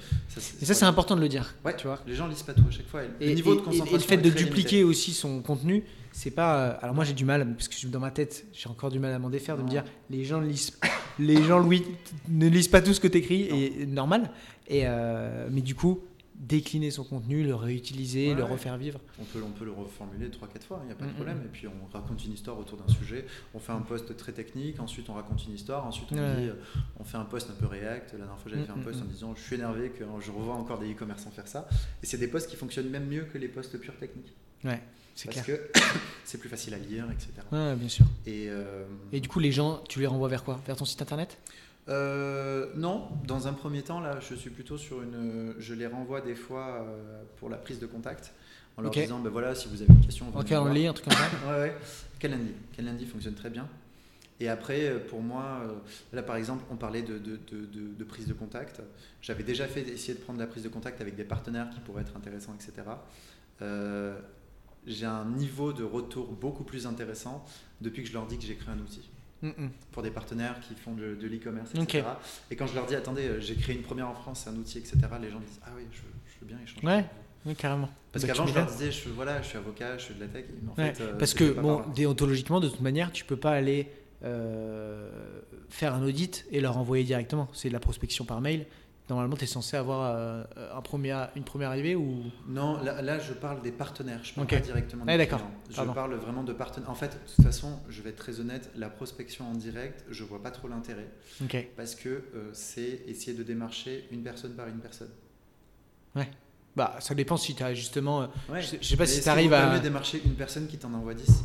[0.61, 1.55] et ça, c'est important de le dire.
[1.65, 1.99] Ouais, tu vois.
[2.05, 3.01] Les gens lisent pas tout à chaque fois.
[3.19, 3.97] Et, le niveau de concentration.
[3.97, 6.57] Et, le fait de dupliquer aussi son contenu, c'est pas.
[6.57, 9.13] Euh, alors moi, j'ai du mal parce que dans ma tête, j'ai encore du mal
[9.13, 10.77] à m'en défaire de me dire les gens lisent,
[11.17, 11.83] les gens Louis
[12.29, 14.29] ne lisent pas tout ce que tu écris et normal.
[14.67, 16.01] Et euh, mais du coup
[16.39, 18.99] décliner son contenu, le réutiliser, le refaire vivre.
[19.19, 21.41] On peut, on peut le reformuler 3-4 fois, il n'y a pas de problème.
[21.45, 24.79] Et puis on raconte une histoire autour d'un sujet, on fait un post très technique,
[24.79, 26.53] ensuite on raconte une histoire, ensuite on dit, euh,
[26.99, 28.13] on fait un post un peu React.
[28.13, 30.55] La dernière fois j'avais fait un post en disant je suis énervé que je revois
[30.55, 31.67] encore des e-commerçants faire ça.
[32.03, 34.33] Et c'est des posts qui fonctionnent même mieux que les posts purs techniques.
[34.63, 34.81] Ouais.
[35.15, 35.71] C'est Parce que
[36.25, 37.31] c'est plus facile à lire, etc.
[37.51, 38.05] Ouais, bien sûr.
[38.25, 38.83] Et, euh,
[39.13, 40.59] Et du coup, les gens, tu les renvoies vers quoi?
[40.67, 41.37] Vers ton site internet?
[41.87, 45.53] Euh, non, dans un premier temps, là, je suis plutôt sur une.
[45.59, 48.33] Je les renvoie des fois euh, pour la prise de contact
[48.77, 50.31] en leur disant ben voilà, si vous avez une question.
[50.35, 51.77] Ok, en ligne, un truc comme ça Ouais, ouais.
[52.19, 52.53] Calendly.
[52.75, 53.67] Calendly fonctionne très bien.
[54.39, 55.61] Et après, euh, pour moi,
[56.11, 58.81] là par exemple, on parlait de, de, de, prise de contact.
[59.21, 62.01] J'avais déjà fait essayer de prendre la prise de contact avec des partenaires qui pourraient
[62.01, 62.83] être intéressants, etc.
[64.87, 67.45] J'ai un niveau de retour beaucoup plus intéressant
[67.79, 69.09] depuis que je leur dis que j'ai créé un outil.
[69.91, 72.03] Pour des partenaires qui font de, l'e-commerce, etc.
[72.51, 74.55] Et quand je leur dis, attendez, euh, j'ai créé une première en France, c'est un
[74.55, 75.99] outil, etc., les gens disent, ah oui, je,
[76.41, 76.85] veux bien échanger.
[76.85, 77.89] Ouais, carrément.
[78.11, 80.45] Parce qu'avant, je leur disais, je, voilà, je suis avocat, je suis de la tech.
[80.69, 83.89] En fait, euh, parce que, bon, déontologiquement, de toute manière, tu peux pas aller
[84.23, 85.09] euh,
[85.69, 87.47] faire un audit et leur envoyer directement.
[87.53, 88.65] C'est de la prospection par mail.
[89.09, 90.43] Normalement, tu es censé avoir euh,
[90.73, 92.23] un premier, une première arrivée ou?
[92.47, 94.21] Non, là, je parle des partenaires.
[94.23, 95.41] Je parle pas directement des ah, d'accord.
[95.69, 96.89] Je parle vraiment de partenaires.
[96.89, 100.23] En fait, de toute façon, je vais être très honnête, la prospection en direct, je
[100.23, 101.07] vois pas trop l'intérêt.
[101.77, 105.11] Parce que euh, c'est essayer de démarcher une personne par une personne.
[106.15, 106.29] Ouais.
[106.75, 108.23] Bah, ça dépend si tu as justement.
[108.23, 108.27] Euh,
[108.59, 109.73] je, sais pas si tu arrives à.
[109.73, 111.43] mieux démarcher une personne qui t'en envoie 10.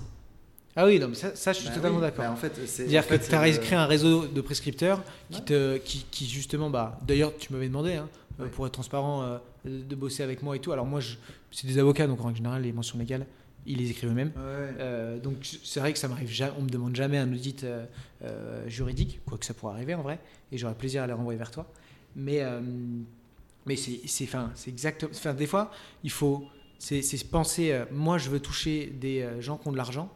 [0.77, 2.25] Ah oui, non, mais ça, ça je suis bah totalement d'accord.
[2.25, 6.07] Bah, en fait, C'est-à-dire que tu as créé un réseau de prescripteurs qui, te, qui,
[6.11, 8.09] qui justement, bah, d'ailleurs, tu m'avais demandé, hein,
[8.41, 10.73] euh, pour être transparent, euh, de bosser avec moi et tout.
[10.73, 11.01] Alors moi,
[11.51, 13.27] c'est des avocats, donc en général, les mentions légales,
[13.67, 14.33] ils les écrivent eux-mêmes.
[14.39, 17.67] Euh, donc c'est vrai que ça m'arrive jamais, on me demande jamais un audit
[18.67, 20.21] juridique, quoi que ça pourrait arriver en vrai,
[20.53, 21.67] et j'aurais plaisir à les renvoyer vers toi.
[22.17, 22.43] Mais,
[23.67, 25.35] mais c'est, c'est, c'est exactement.
[25.35, 25.71] Des fois,
[26.05, 26.45] il faut.
[26.79, 30.11] C'est, penser, moi je veux toucher des gens qui ont de l'argent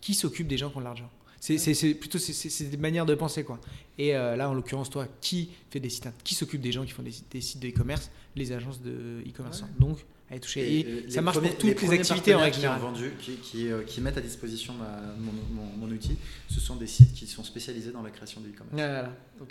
[0.00, 1.10] qui s'occupe des gens qui ont de l'argent.
[1.40, 3.60] C'est plutôt c'est des manières de penser quoi.
[3.96, 6.92] Et euh, là, en l'occurrence, toi, qui fait des sites, qui s'occupe des gens qui
[6.92, 8.10] font des, sites de e-commerce?
[8.36, 9.64] Les agences de e-commerce.
[9.78, 9.98] Donc,
[10.30, 10.80] à être touché.
[10.80, 12.80] Et, ça marche pour toutes les, activités en règle générale.
[13.20, 14.74] Qui, qui, euh, qui, mettent à disposition
[15.18, 15.32] mon,
[15.78, 16.16] mon, outil,
[16.48, 19.08] ce sont des sites qui sont spécialisés dans la création de e-commerce.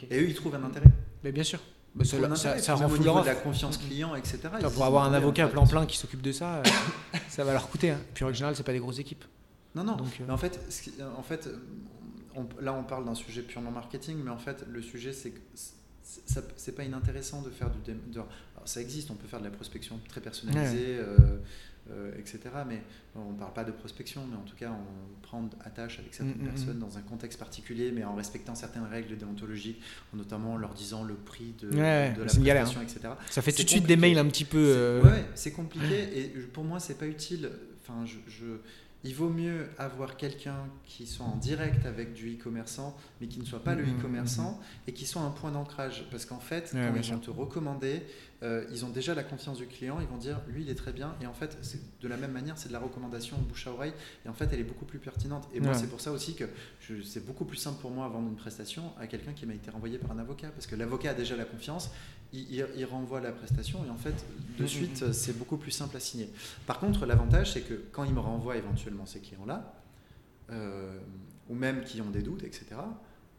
[0.10, 0.88] Et eux, ils trouvent un intérêt.
[1.24, 1.60] Mais bien sûr.
[1.96, 4.40] Bah, ça, ça, rend fou de la confiance client, etc.
[4.74, 6.64] pour avoir un avocat plein plein qui s'occupe de ça, euh,
[7.28, 7.90] ça va leur coûter.
[7.90, 8.00] Hein.
[8.14, 9.26] Puis en général, c'est pas des grosses équipes.
[9.78, 9.96] Non, non.
[9.96, 10.60] Donc, mais en fait,
[11.18, 11.50] en fait
[12.62, 15.40] là, on parle d'un sujet purement marketing, mais en fait, le sujet, c'est que
[16.04, 17.94] c'est pas inintéressant de faire du.
[17.94, 18.22] De,
[18.66, 21.18] ça existe, on peut faire de la prospection très personnalisée, euh,
[21.90, 22.40] euh, etc.
[22.68, 22.82] Mais
[23.16, 26.36] on ne parle pas de prospection, mais en tout cas, on prend attache avec certaines
[26.36, 26.50] mm, mm, mm.
[26.50, 29.82] personnes dans un contexte particulier, mais en respectant certaines règles déontologiques,
[30.14, 33.00] en notamment leur disant le prix de, de la prestation, etc.
[33.30, 34.58] Ça fait tout de suite des mails un petit peu.
[34.58, 35.04] Euh...
[35.04, 37.50] Ouais, c'est compliqué et pour moi, c'est pas utile.
[37.82, 38.58] Enfin, je
[39.04, 43.46] il vaut mieux avoir quelqu'un qui soit en direct avec du e-commerçant, mais qui ne
[43.46, 44.90] soit pas le mmh, e-commerçant, mmh.
[44.90, 46.08] et qui soit un point d'ancrage.
[46.10, 48.04] Parce qu'en fait, quand ils vont te recommander,
[48.44, 50.94] euh, ils ont déjà la confiance du client, ils vont dire, lui, il est très
[50.94, 51.16] bien.
[51.22, 51.58] Et en fait,
[52.02, 53.94] de la même manière, c'est de la recommandation bouche à oreille,
[54.26, 55.48] et en fait, elle est beaucoup plus pertinente.
[55.54, 56.46] Et moi, c'est pour ça aussi que
[57.04, 59.72] c'est beaucoup plus simple pour moi à vendre une prestation à quelqu'un qui m'a été
[59.72, 61.92] renvoyé par un avocat, parce que l'avocat a déjà la confiance,
[62.34, 64.26] il, renvoie la prestation et en fait,
[64.58, 66.30] de mm, suite, c'est beaucoup plus simple à signer.
[66.66, 69.74] Par contre, l'avantage, c'est que quand il me renvoie éventuellement ces clients-là,
[70.52, 71.00] euh,
[71.50, 72.66] ou même qui ont des doutes, etc.,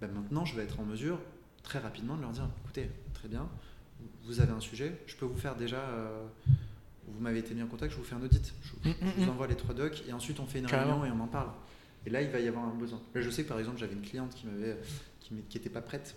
[0.01, 1.21] ben maintenant, je vais être en mesure
[1.63, 3.49] très rapidement de leur dire, écoutez, très bien,
[4.25, 5.81] vous avez un sujet, je peux vous faire déjà...
[5.81, 6.25] Euh,
[7.11, 8.53] vous m'avez été mis en contact, je vous fais un audit.
[8.63, 11.27] Je, vous envoie les trois docs et ensuite on fait une réunion et on en
[11.27, 11.49] parle.
[12.05, 13.01] Et là, il va y avoir un besoin.
[13.15, 14.77] je sais que par exemple, j'avais une cliente qui m'avait,
[15.21, 16.17] qui n'était pas prête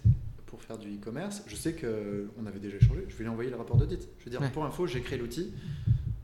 [0.51, 3.55] pour faire du e-commerce, je sais qu'on avait déjà échangé, je vais lui envoyer le
[3.55, 4.07] rapport d'audit.
[4.19, 5.53] Je veux dire, pour info, j'ai créé l'outil.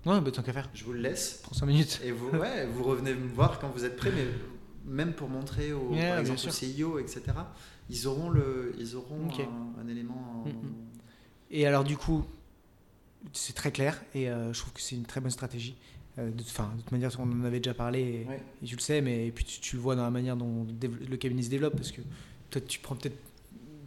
[0.05, 0.69] Ouais, bah, tant qu'à faire.
[0.73, 1.41] Je vous le laisse.
[1.53, 2.01] 5 minutes.
[2.03, 4.25] Et vous, ouais, vous revenez me voir quand vous êtes prêt, mais
[4.86, 7.21] même pour montrer au, par exemple, au CIO, etc.,
[7.89, 9.30] ils auront, le, ils auront
[9.80, 10.43] un, élément.
[10.45, 10.73] Mm, mm.
[11.51, 12.25] Et alors, du coup,
[13.32, 15.78] c'est très clair et euh, je trouve que c'est une très bonne stratégie.
[16.19, 18.28] Euh, de toute manière, on en avait déjà parlé
[18.61, 21.15] et, tu le sais, mais puis tu, tu, le vois dans la manière dont le
[21.15, 22.01] cabinet se développe parce que
[22.49, 23.17] toi, tu prends peut-être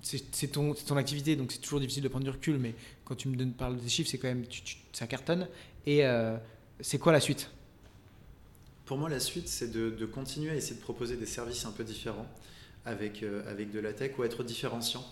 [0.03, 2.75] c'est ton, ton, activité, donc c'est toujours difficile de prendre du recul, mais
[3.05, 5.49] quand tu me donnes, parles des chiffres, c'est quand même, tu, ça cartonne.
[5.87, 6.37] Et euh,
[6.81, 7.51] c'est quoi la suite?
[8.85, 11.71] Pour moi, la suite, c'est de, de, continuer à essayer de proposer des services un
[11.71, 12.27] peu différents
[12.85, 15.05] avec, euh, avec de la tech ou être différenciant.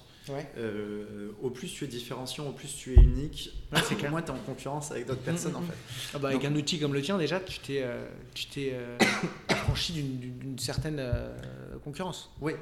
[0.57, 4.31] Euh, au plus tu es différenciant, au plus tu es unique, ouais, moins tu es
[4.31, 5.75] en concurrence avec d'autres personnes en fait.
[6.15, 8.05] Ah bah, avec un outil comme le tien, déjà, tu t'es euh,
[8.59, 8.97] euh
[9.65, 11.03] franchi d'une certaine
[11.89, 12.31] concurrence.
[12.41, 12.53] Oui,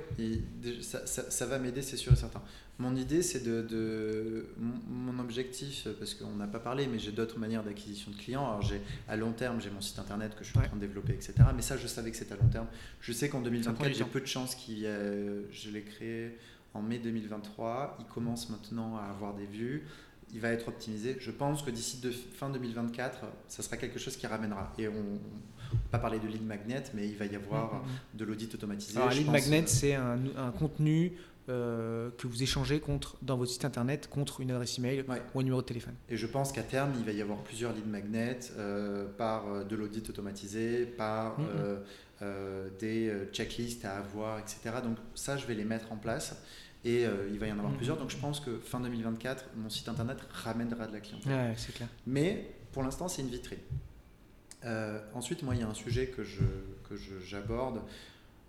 [0.82, 2.42] ça, ça, va m'aider, c'est sûr et certain.
[2.78, 7.38] Mon idée, c'est de, de, Mon objectif, parce qu'on n'a pas parlé, mais j'ai d'autres
[7.38, 8.46] manières d'acquisition de clients.
[8.46, 10.80] Alors, j'ai, à long terme, j'ai mon site internet que je suis en train de
[10.80, 11.34] développer, etc.
[11.54, 12.66] Mais ça, je savais que c'était à long terme.
[13.00, 16.36] Je sais qu'en 2024, j'ai peu de chances qu'il je l'ai créé
[16.74, 17.98] en mai 2023.
[18.00, 19.86] Il commence maintenant à avoir des vues.
[20.34, 21.16] Il va être optimisé.
[21.20, 22.00] Je pense que d'ici
[22.34, 24.72] fin 2024, ça sera quelque chose qui ramènera.
[24.78, 25.18] Et on
[25.90, 28.18] pas parler de lead magnet, mais il va y avoir mm, mm, mm.
[28.18, 28.96] de l'audit automatisé.
[28.96, 30.18] Alors, un lead magnet, euh, c'est un,
[30.58, 31.12] contenu
[31.48, 35.04] euh, que vous échangez contre, dans votre site internet contre une adresse email
[35.34, 35.94] ou un numéro de téléphone.
[36.08, 39.76] Et je pense qu'à terme, il va y avoir plusieurs lead magnets euh, par de
[39.76, 41.36] l'audit automatisé, par
[42.80, 44.76] des checklists à avoir, etc.
[44.82, 46.42] Donc ça, je vais les mettre en place.
[46.84, 47.96] Et il va y en avoir plusieurs.
[47.96, 51.32] Donc je pense que fin 2024, mon site internet ramènera de la clientèle.
[51.32, 51.88] Ouais, c'est clair.
[52.06, 53.58] Mais pour l'instant, c'est une vitrine.
[54.66, 56.42] Euh, ensuite, moi, il y a un sujet que je
[56.88, 56.94] que
[57.24, 57.82] j'aborde,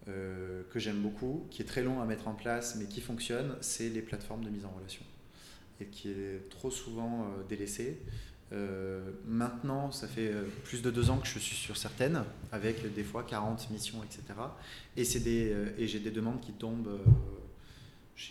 [0.07, 3.55] euh, que j'aime beaucoup, qui est très long à mettre en place, mais qui fonctionne,
[3.61, 5.03] c'est les plateformes de mise en relation,
[5.81, 7.99] et qui est trop souvent délaissé.
[9.25, 10.31] maintenant, ça fait
[10.65, 14.39] plus de deux ans que je suis sur certaines, avec des fois 40 missions, etc.
[14.95, 16.99] Et, des, et j'ai des demandes qui tombent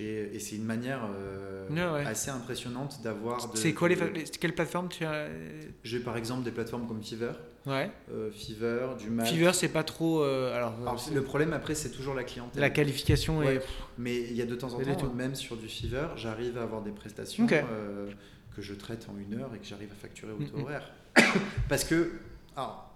[0.00, 3.50] et c'est une manière euh, assez impressionnante d'avoir.
[3.54, 3.96] C'est quoi les,
[4.40, 5.28] quelle plateforme tu as
[5.84, 7.38] J'ai par exemple des plateformes comme Fiverr.
[7.66, 7.90] Ouais.
[8.12, 9.26] Euh, Fiverr, du Mac.
[9.26, 10.22] Fiverr, c'est pas trop.
[10.22, 10.74] Euh, alors,
[11.12, 12.60] le problème après, c'est toujours la clientèle.
[12.60, 13.60] La qualification est.
[13.98, 16.82] Mais il y a de temps en temps, même sur du Fiverr, j'arrive à avoir
[16.82, 20.60] des prestations que je traite en une heure et que j'arrive à facturer au taux
[20.60, 20.90] horaire.
[21.68, 22.12] Parce que.
[22.56, 22.86] Alors,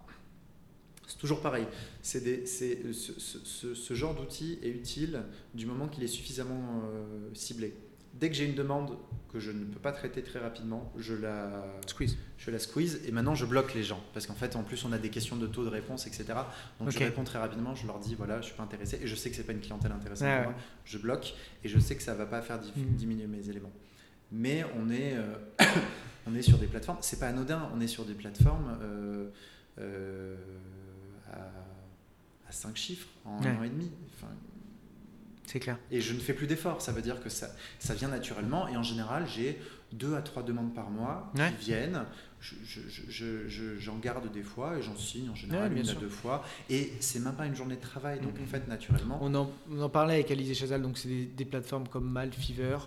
[1.07, 1.66] c'est toujours pareil.
[2.03, 7.75] C'est ce, ce, ce, genre d'outil est utile du moment qu'il est suffisamment euh, ciblé.
[8.14, 8.98] Dès que j'ai une demande
[9.32, 12.18] que je ne peux pas traiter très rapidement, je la squeeze.
[12.36, 14.02] Je la squeeze et maintenant je bloque les gens.
[14.12, 16.26] Parce qu'en fait, en plus, on a des questions de taux de réponse, etc.
[16.80, 19.14] Donc je réponds très rapidement, je leur dis voilà, je suis pas intéressé et je
[19.14, 20.61] sais que c'est pas une clientèle intéressante pour moi.
[20.84, 21.34] Je bloque
[21.64, 22.96] et je sais que ça va pas faire mm.
[22.96, 23.72] diminuer mes éléments.
[24.32, 25.34] Mais on est, euh,
[26.26, 28.78] on est sur des plateformes, c'est pas anodin, on est sur des plateformes.
[29.78, 30.36] Euh,
[31.32, 33.92] à, 5 chiffres en un an et demi.
[34.12, 34.32] Enfin,
[35.51, 35.78] C'est clair.
[35.90, 36.80] Et je ne fais plus d'efforts.
[36.80, 37.48] Ça veut dire que ça,
[37.80, 38.68] ça vient naturellement.
[38.68, 39.61] Et en général, j'ai
[39.92, 42.05] deux à trois demandes par mois qui viennent.
[42.40, 42.57] J'en
[43.09, 46.44] je, je, garde des fois et j'en signe en général une à deux fois.
[46.70, 48.20] Et c'est même pas une journée de travail.
[48.20, 49.18] Donc en fait, naturellement.
[49.20, 50.82] On en, on en parlait avec Alizé Chazal.
[50.82, 52.78] Donc c'est des, plateformes comme Mal, Fever.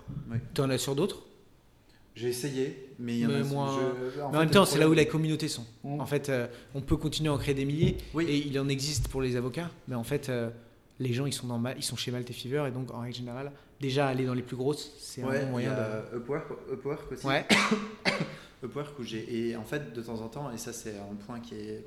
[0.54, 1.22] Tu en as sur d'autres?
[2.16, 3.78] J'ai essayé, mais il y en a moins.
[4.22, 5.66] en, même temps, c'est là où les communautés sont.
[5.82, 6.00] Mmh.
[6.00, 9.08] En fait, euh, on peut continuer à en créer des milliers, et il en existe
[9.08, 10.48] pour les avocats, mais en fait, euh,
[10.98, 13.16] les gens ils sont dans ils sont chez Malte et Fever, et donc en règle
[13.16, 15.72] générale, déjà aller dans les plus grosses, c'est un bon moyen.
[15.72, 17.26] A Upwork, Upwork aussi.
[17.26, 17.46] Ouais.
[18.62, 21.40] Upwork où j'ai et en fait de temps en temps, et ça c'est un point
[21.40, 21.84] qui est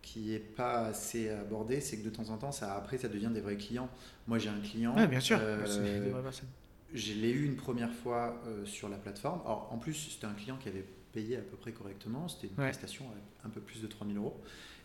[0.00, 3.30] qui est pas assez abordé, c'est que de temps en temps, ça après ça devient
[3.32, 3.88] des vrais clients.
[4.26, 4.96] Moi j'ai un client.
[4.96, 5.38] Ouais, bien sûr.
[5.40, 6.48] Euh, des vraies personnes
[6.94, 9.40] je l'ai eu une première fois euh, sur la plateforme.
[9.44, 12.28] Alors, en plus, c'était un client qui avait payé à peu près correctement.
[12.28, 13.04] C'était une prestation
[13.44, 14.40] à un peu plus de 3000 euros.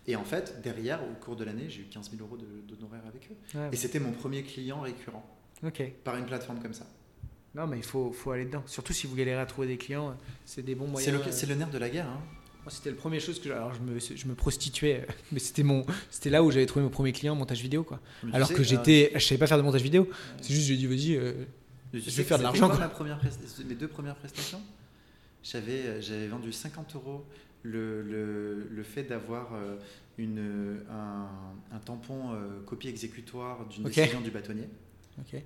[0.07, 3.29] Et en fait, derrière, au cours de l'année, j'ai eu 15 000 euros d'honoraires avec
[3.29, 3.57] eux.
[3.71, 5.25] et c'était mon premier client récurrent.
[6.03, 6.85] Par une plateforme comme ça.
[7.55, 8.63] Non, mais il faut, faut, aller dedans.
[8.67, 11.19] Surtout si vous galérez à trouver des clients, c'est des bons moyens.
[11.31, 12.07] C'est le, nerf de la guerre.
[12.07, 12.21] Hein.
[12.69, 16.29] C'était la première chose que alors je me, je me prostituais, mais c'était mon, c'était
[16.29, 18.01] là où j'avais trouvé mon premier client montage vidéo quoi.
[18.33, 20.09] alors que j'étais, je savais pas faire de montage vidéo.
[20.41, 21.45] C'est juste j'ai dit vas-y, euh,
[21.93, 22.67] je, vais faire de l'argent.
[22.67, 23.21] Ma première
[23.65, 24.61] mes deux premières prestations,
[25.43, 27.25] j'avais, euh, j'avais vendu 50 euros
[27.63, 29.77] le, le, le fait d'avoir euh,
[30.17, 31.27] une, un,
[31.75, 34.69] un tampon euh, copie exécutoire d'une décision du bâtonnier,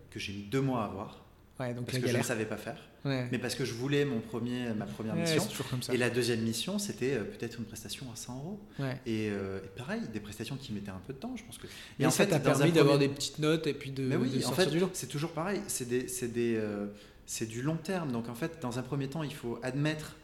[0.09, 1.25] que j'ai mis deux mois à avoir.
[1.59, 4.19] Ouais, donc parce que je ne savais pas faire, mais parce que je voulais mon
[4.19, 5.43] premier, ma première mission.
[5.91, 8.59] Et la deuxième mission, c'était peut-être une prestation à 100 euros.
[9.05, 9.29] Et,
[9.77, 11.67] pareil, des prestations qui mettaient un peu de temps, je pense que.
[11.99, 14.03] Et, en fait, ça t'a permis d'avoir des petites notes et puis de.
[14.03, 15.61] Mais oui, en fait, c'est toujours pareil.
[15.67, 16.87] C'est des, euh,
[17.25, 18.11] c'est du long terme.
[18.11, 20.15] Donc en fait, dans un premier temps, il faut admettre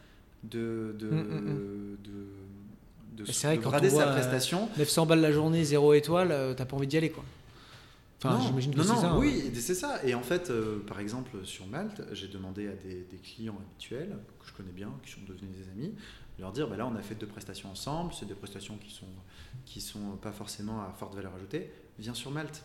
[0.44, 1.46] de, de, mm, mm, mm.
[1.54, 4.68] de, de, de, de sa prestation.
[4.78, 7.24] 900 balles la journée, 0 étoile, euh, t'as pas envie d'y aller quoi.
[8.20, 9.10] Enfin, j'imagine que c'est ça.
[9.10, 9.16] Hein.
[9.18, 10.00] Oui, c'est ça.
[10.04, 14.48] Et en fait, euh, par exemple, sur Malte, j'ai demandé à des, clients habituels que
[14.48, 15.94] je connais bien, qui sont devenus des amis,
[16.36, 18.92] de leur dire bah là, on a fait deux prestations ensemble, c'est des prestations qui
[18.92, 19.06] sont,
[19.64, 21.70] qui sont pas forcément à forte valeur ajoutée.
[22.00, 22.64] Viens sur Malte.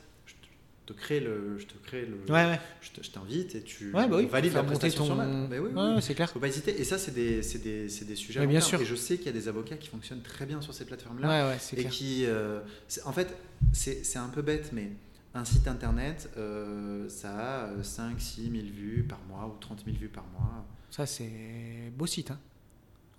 [0.86, 4.26] Je te crée le, je te crée le, ouais, je t'invite et tu bah oui,
[4.26, 5.50] valides la prestation sur Malte.
[5.50, 6.02] Bah oui, oui.
[6.02, 6.30] c'est clair.
[6.30, 6.78] Faut pas hésiter.
[6.78, 8.46] Et ça, c'est des, des, des, sujets.
[8.46, 8.82] bien sûr.
[8.82, 11.56] Et je sais qu'il y a des avocats qui fonctionnent très bien sur ces plateformes-là
[11.72, 11.90] et clair.
[11.90, 12.60] qui, euh,
[13.06, 13.34] en fait,
[13.72, 14.92] c'est un peu bête, mais
[15.34, 19.98] un site internet, euh, ça a 5, 6 000 vues par mois ou 30 000
[19.98, 20.66] vues par mois.
[20.92, 22.32] Ça, c'est beau site.
[22.32, 22.40] Hein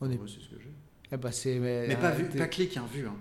[0.03, 0.19] On est...
[0.27, 0.71] c'est ce que j'ai.
[1.13, 3.07] Eh ben, mais, mais pas, vu, pas clic, hein, vu.
[3.07, 3.17] Hein.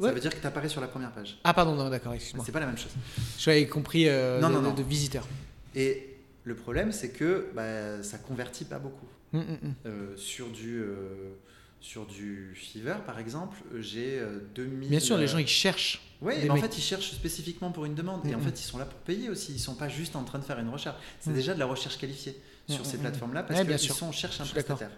[0.00, 1.38] Ça veut dire que tu apparais sur la première page.
[1.44, 2.44] Ah, pardon, d'accord, excuse-moi.
[2.44, 2.92] C'est pas la même chose.
[3.38, 4.74] J'avais compris euh, non, de, non, non.
[4.74, 5.26] de, visiteurs.
[5.74, 9.06] Et le problème, c'est que bah, ça convertit pas beaucoup.
[9.32, 9.74] Hum, hum, hum.
[9.86, 10.80] Euh, sur du.
[10.80, 11.34] Euh,
[11.80, 14.18] sur du Fiverr, par exemple, j'ai
[14.54, 14.88] 2000.
[14.88, 16.00] Bien sûr, les gens ils cherchent.
[16.22, 18.24] Oui, mais en fait, ils cherchent spécifiquement pour une demande.
[18.26, 19.52] Et en fait, ils sont là pour payer aussi.
[19.52, 20.96] Ils sont pas juste en train de faire une recherche.
[21.20, 24.90] C'est déjà de la recherche qualifiée sur ces plateformes-là parce qu'ils sont cherchent un prestataire.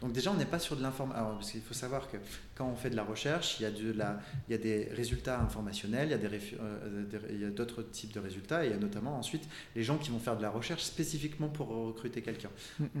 [0.00, 1.34] Donc déjà, on n'est pas sur de l'information.
[1.34, 2.16] Parce qu'il faut savoir que
[2.54, 4.20] quand on fait de la recherche, il y a, de la...
[4.48, 7.82] il y a des résultats informationnels, il y a, des euh, il y a d'autres
[7.82, 10.42] types de résultats, et il y a notamment ensuite les gens qui vont faire de
[10.42, 12.50] la recherche spécifiquement pour recruter quelqu'un.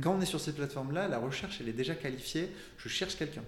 [0.00, 2.50] Quand on est sur ces plateformes-là, la recherche, elle est déjà qualifiée.
[2.78, 3.42] Je cherche quelqu'un.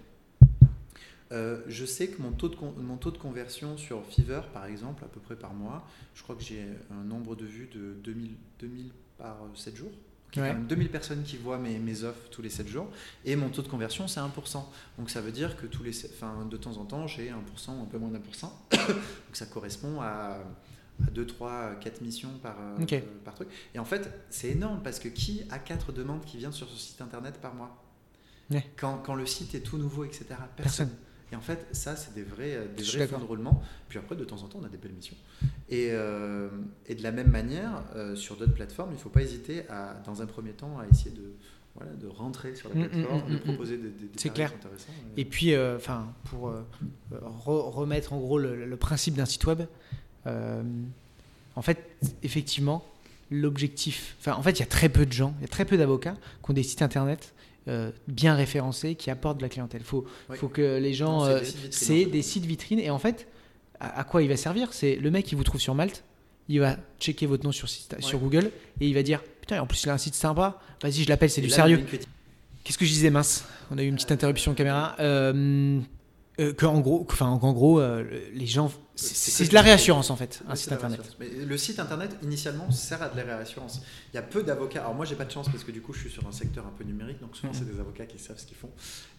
[1.32, 5.04] Euh, je sais que mon taux, de mon taux de conversion sur Fiverr, par exemple,
[5.04, 8.36] à peu près par mois, je crois que j'ai un nombre de vues de 2000,
[8.60, 9.92] 2000 par 7 jours.
[10.36, 12.88] Quand même 2000 personnes qui voient mes, mes offres tous les 7 jours.
[13.24, 14.64] Et mon taux de conversion, c'est 1%.
[14.98, 17.32] Donc ça veut dire que tous les, enfin, de temps en temps, j'ai 1%,
[17.70, 18.18] un peu moins d'un
[18.70, 18.90] Donc
[19.32, 20.38] ça correspond à,
[21.06, 23.48] à 2, 3, 4 missions par, euh, par truc.
[23.74, 26.76] Et en fait, c'est énorme parce que qui a 4 demandes qui viennent sur ce
[26.76, 27.82] site internet par mois?
[28.76, 30.26] Quand, quand, le site est tout nouveau, etc.
[30.56, 30.90] Personne.
[31.32, 33.62] Et en fait, ça, c'est des vrais, euh, des vrais fonds de roulement.
[33.88, 35.16] Puis après, de temps en temps, on a des belles missions.
[35.68, 36.48] Et, euh,
[36.86, 39.94] et de la même manière, euh, sur d'autres plateformes, il ne faut pas hésiter, à,
[40.04, 41.32] dans un premier temps, à essayer de,
[41.74, 44.52] voilà, de rentrer sur la mm, mm, plateforme, mm, de proposer des, des, des clair.
[44.54, 44.92] intéressants.
[45.16, 46.52] Et, puis, enfin, pour
[47.10, 49.62] remettre en gros le, le principe d'un site web,
[50.24, 51.90] en fait,
[52.22, 52.84] effectivement,
[53.32, 54.14] l'objectif.
[54.20, 55.76] Enfin, en fait, il y a très peu de gens, il y a très peu
[55.76, 57.32] d'avocats qui ont des sites internet
[57.68, 59.82] euh, bien référencés qui apportent de la clientèle.
[59.82, 61.26] Il faut, faut que les gens.
[61.70, 62.80] C'est des, sites vitrines.
[62.80, 63.26] Et en fait,
[63.80, 64.72] à, quoi il va servir?
[64.72, 66.04] C'est le mec qui vous trouve sur Malte,
[66.48, 68.50] il va checker votre nom sur, sur Google
[68.80, 71.30] et il va dire Putain, en plus, il a un site sympa, vas-y, je l'appelle,
[71.30, 71.84] c'est du sérieux.
[72.64, 73.44] Qu'est-ce que je disais, mince?
[73.70, 74.96] On a eu une petite interruption caméra.
[74.98, 75.78] Euh,
[76.40, 77.80] euh, que en gros, enfin, en gros
[78.32, 81.00] les gens c'est de la réassurance en fait, un site internet.
[81.20, 83.82] Mais le site internet initialement sert à de la réassurance.
[84.12, 84.80] Il y a peu d'avocats.
[84.80, 86.66] Alors moi j'ai pas de chance parce que du coup je suis sur un secteur
[86.66, 87.56] un peu numérique, donc souvent mm.
[87.56, 88.70] c'est des avocats qui savent ce qu'ils font.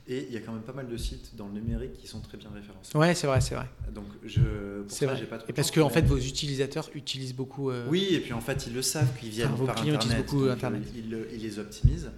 [0.08, 2.22] Et il y a quand même pas mal de sites dans le numérique qui sont
[2.22, 2.98] très bien référencés.
[2.98, 3.68] Ouais, c'est vrai, c'est vrai.
[3.94, 4.42] Donc je,
[4.88, 7.70] ça, j'ai pas trop Et parce que en fait vos utilisateurs utilisent beaucoup.
[7.70, 10.84] Euh, oui, et puis en fait ils le savent qu'ils viennent par internet, beaucoup internet.
[10.96, 12.10] Ils, ils, les optimisent.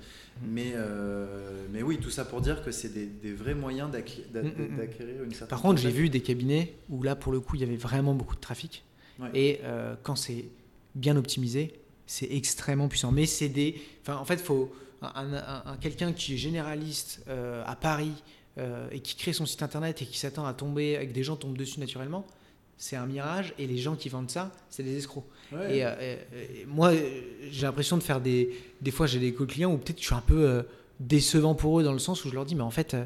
[0.42, 4.74] Mais, euh, mais oui, tout ça pour dire que c'est des, vrais moyens mm, mm,
[4.74, 4.78] mm.
[4.78, 5.48] d'acquérir une certaine.
[5.50, 8.14] Par contre, j'ai vu des cabinets où là, pour le coup, il y avait vraiment
[8.14, 8.84] beaucoup de trafic.
[9.34, 10.46] Et euh, quand c'est
[10.96, 11.74] bien optimisé,
[12.06, 13.12] c'est extrêmement puissant.
[13.12, 13.82] Mais c'est des.
[14.02, 14.72] Enfin, en fait, faut.
[15.02, 18.12] Un, quelqu'un qui est généraliste euh, à Paris
[18.92, 21.58] et qui crée son site internet et qui s'attend à tomber, avec des gens tombent
[21.58, 22.28] dessus naturellement,
[22.76, 25.24] c'est un mirage et les gens qui vendent ça, c'est des escrocs.
[25.70, 25.84] Et,
[26.68, 26.92] moi,
[27.50, 28.50] j'ai l'impression de faire des.
[28.82, 30.64] Des fois, j'ai des clients où peut-être je suis un peu euh,
[31.00, 33.06] décevant pour eux dans le sens où je leur dis, mais en fait, euh,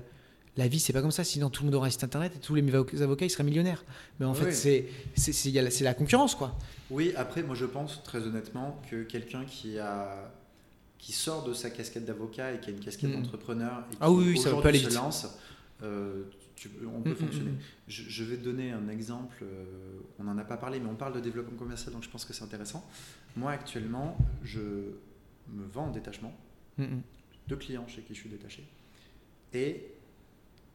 [0.57, 1.23] la vie, c'est pas comme ça.
[1.23, 3.83] Sinon, tout le monde aurait un site internet et tous les avocats, ils seraient millionnaires.
[4.19, 6.57] Mais en fait, c'est c'est la concurrence, quoi.
[6.89, 10.31] Oui, après, moi, je pense très honnêtement que quelqu'un qui a
[11.03, 13.15] qui sort de sa casquette d'avocat et qui a une casquette mm.
[13.15, 15.27] d'entrepreneur et qui ah oui, ça peut aller se lance,
[15.83, 16.23] euh,
[16.85, 17.51] on peut mm, mm, fonctionner.
[17.51, 19.65] Mm, je, vais te donner un exemple, euh,
[20.19, 22.33] on n'en a pas parlé, mais on parle de développement commercial, donc je pense que
[22.33, 22.87] c'est intéressant.
[23.35, 24.59] Moi, actuellement, je
[25.49, 26.33] me vends en détachement,
[27.47, 28.63] deux clients chez qui je suis détaché,
[29.53, 29.85] et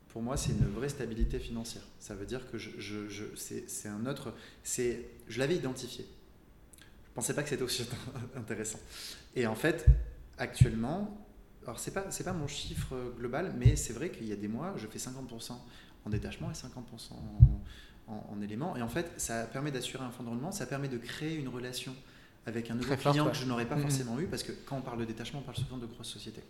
[0.08, 1.82] pour moi, c'est une vraie stabilité financière.
[2.00, 4.34] Ça veut dire que je, je, c'est un autre.
[4.64, 6.06] Je l'avais identifié.
[6.80, 7.86] Je ne pensais pas que c'était aussi
[8.36, 8.80] intéressant.
[9.36, 9.86] Et en fait,
[10.38, 11.27] actuellement,
[11.68, 14.48] alors c'est pas c'est pas mon chiffre global, mais c'est vrai qu'il y a des
[14.48, 15.52] mois, je fais 50%
[16.06, 17.12] en détachement et 50%
[18.06, 18.74] en, éléments.
[18.76, 21.48] Et en fait, ça permet d'assurer un fonds de roulement, ça permet de créer une
[21.48, 21.94] relation
[22.46, 25.00] avec un nouveau client que je n'aurais pas forcément eu, parce que quand on parle
[25.00, 26.42] de détachement, on parle souvent de grosses sociétés.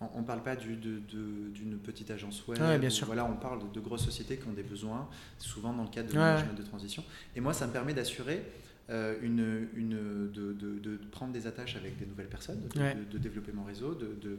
[0.00, 2.58] On ne parle pas d'une petite agence web.
[2.78, 3.06] bien sûr.
[3.06, 5.08] Voilà, on parle de, grosses sociétés qui ont des besoins,
[5.38, 7.02] souvent dans le cadre de management de transition.
[7.34, 8.44] Et moi, ça me permet d'assurer
[8.90, 13.64] euh, une, une, de, de, prendre des attaches avec des nouvelles personnes, de, développer mon
[13.64, 14.36] réseau, de,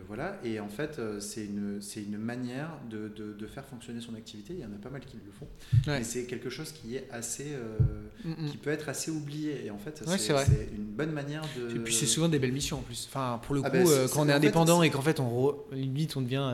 [0.00, 0.38] voilà.
[0.42, 4.54] Et en fait, euh, c'est une, une manière de, de, faire fonctionner son activité.
[4.54, 5.46] Il y en a pas mal qui le font.
[5.86, 7.56] Mais c'est quelque chose qui est assez,
[8.24, 8.46] mm, mm.
[8.50, 9.66] qui peut être assez oublié.
[9.66, 11.76] Et en fait, c'est, une bonne manière de.
[11.76, 13.06] Et puis c'est souvent des belles missions en plus.
[13.08, 16.16] Enfin, pour le ah coup, ben, quand on est indépendant et qu'en fait, on limite,
[16.16, 16.50] on devient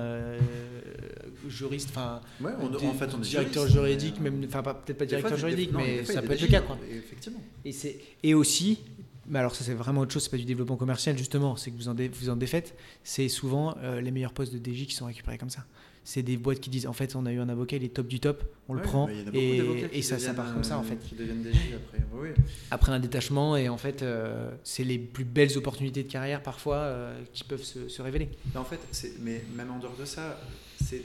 [1.49, 5.71] juriste, enfin, ouais, en fait, on est directeur juridique, même, enfin, peut-être pas directeur juridique,
[5.73, 6.79] mais ça peut être le cas, quoi.
[6.91, 7.43] Effectivement.
[7.65, 8.81] Et c'est, et aussi,
[9.29, 11.77] mais alors ça c'est vraiment autre chose, c'est pas du développement commercial justement, c'est que
[11.77, 15.07] vous en, vous en défaites, c'est souvent euh, les meilleurs postes de DJ qui sont
[15.07, 15.65] récupérés comme ça.
[16.05, 18.07] C'est des boîtes qui disent en fait on a eu un avocat, il est top
[18.07, 20.97] du top, on le prend et, et ça, ça part comme ça en fait.
[20.97, 22.03] Qui deviennent DJ après.
[22.15, 22.29] Oui.
[22.71, 26.77] Après un détachement et en fait euh, c'est les plus belles opportunités de carrière parfois
[26.77, 28.31] euh, qui peuvent se, se révéler.
[28.55, 28.81] Mais en fait,
[29.21, 30.41] mais même en dehors de ça,
[30.83, 31.03] c'est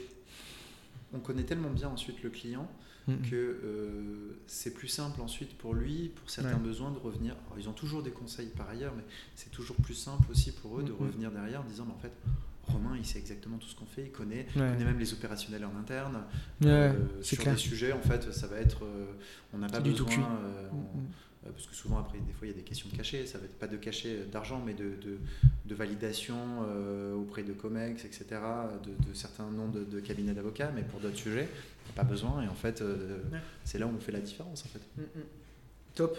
[1.12, 2.66] on connaît tellement bien ensuite le client
[3.06, 7.36] que euh, c'est plus simple ensuite pour lui, pour certains besoins, de revenir.
[7.58, 10.82] ils ont toujours des conseils par ailleurs, mais c'est toujours plus simple aussi pour eux
[10.82, 12.12] de revenir derrière en disant, mais en fait,
[12.66, 15.78] Romain, il sait exactement tout ce qu'on fait, il connaît, connaît même les opérationnels en
[15.78, 16.22] interne.
[16.64, 17.54] Euh, sur clair.
[17.54, 19.06] des sujets, en fait, ça va être, euh,
[19.52, 20.68] on n'a pas besoin, euh,
[21.52, 23.44] parce que souvent après des fois il y a des questions de cachet, ça va
[23.44, 24.92] être pas de cachet d'argent mais de,
[25.64, 26.36] de, validation
[26.68, 28.26] euh, auprès de COMEX, etc.,
[28.84, 32.42] de, certains noms de, cabinets d'avocats, mais pour d'autres sujets, il n'y a pas besoin
[32.42, 33.18] et en fait euh,
[33.64, 34.80] c'est là où on fait la différence en fait.
[34.96, 35.24] Mm, mm.
[35.94, 36.16] Top.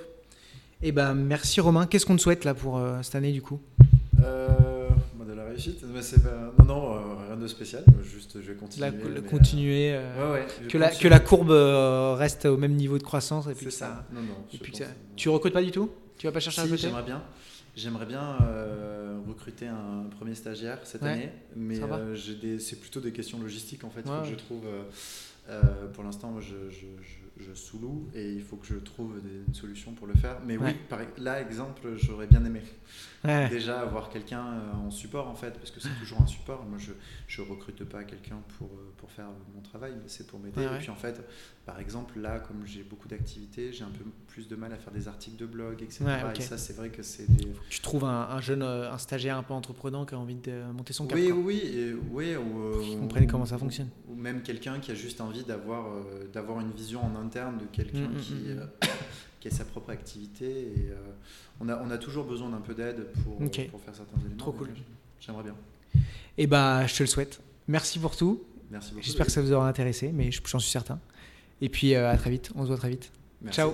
[0.82, 3.62] Et eh ben merci Romain, qu'est-ce qu'on te souhaite là pour cette année du coup?
[5.28, 6.24] De la réussite, mais c'est
[6.60, 8.92] non non rien de spécial, juste je vais continuer.
[8.92, 10.00] La, continuer,
[10.70, 11.52] que, la, que la courbe
[12.18, 13.88] reste au même niveau de croissance puis ça.
[13.88, 14.08] ça.
[14.14, 14.46] Non non.
[15.16, 15.90] Tu recrutes pas du tout?
[16.18, 16.84] Tu vas pas chercher à recruter?
[16.84, 17.24] J'aimerais bien.
[17.76, 22.16] J'aimerais bien euh, recruter un premier stagiaire cette année, mais euh,
[22.58, 24.64] c'est plutôt des questions logistiques en fait que je trouve.
[25.48, 25.62] Euh,
[25.94, 30.08] pour l'instant, je, je, je, sous-loue et il faut que je trouve des, solutions pour
[30.08, 30.40] le faire.
[30.46, 32.62] Mais oui, par, là, exemple, j'aurais bien aimé
[33.24, 36.66] déjà avoir quelqu'un en support en fait, parce que c'est toujours un support.
[36.66, 36.78] Moi,
[37.28, 40.64] je ne recrute pas quelqu'un pour, pour faire mon travail, mais c'est pour m'aider.
[40.64, 41.22] et puis en fait,
[41.66, 44.04] par exemple, là, comme j'ai beaucoup d'activités, j'ai un peu
[44.36, 46.04] plus de mal à faire des articles de blog, etc.
[46.36, 47.48] Et ça, c'est vrai que c'est des...
[47.70, 50.92] Tu trouves un, jeune, euh, un stagiaire un peu entreprenant qui a envie de monter
[50.92, 51.18] son cap.
[51.18, 52.36] Oui, oui, et, oui.
[52.36, 53.88] Ou, euh, comment ça fonctionne.
[54.10, 57.66] Ou, même quelqu'un qui a juste envie d'avoir euh, d'avoir une vision en interne de
[57.72, 58.70] quelqu'un mm, mm, qui, mm,
[59.40, 60.46] qui a sa propre activité.
[60.46, 60.90] Et
[61.62, 64.36] on, a, on a toujours besoin d'un peu d'aide pour, pour faire certains éléments.
[64.36, 64.68] Trop cool.
[65.22, 65.56] J'aimerais bien.
[66.38, 67.40] Et eh bah, je te le souhaite.
[67.70, 68.44] Merci pour tout.
[68.70, 69.06] Merci beaucoup.
[69.06, 71.00] J'espère que ça vous aura intéressé, mais j'en suis certain.
[71.62, 73.14] Et puis euh, à très vite, on se voit très vite.
[73.50, 73.74] Ciao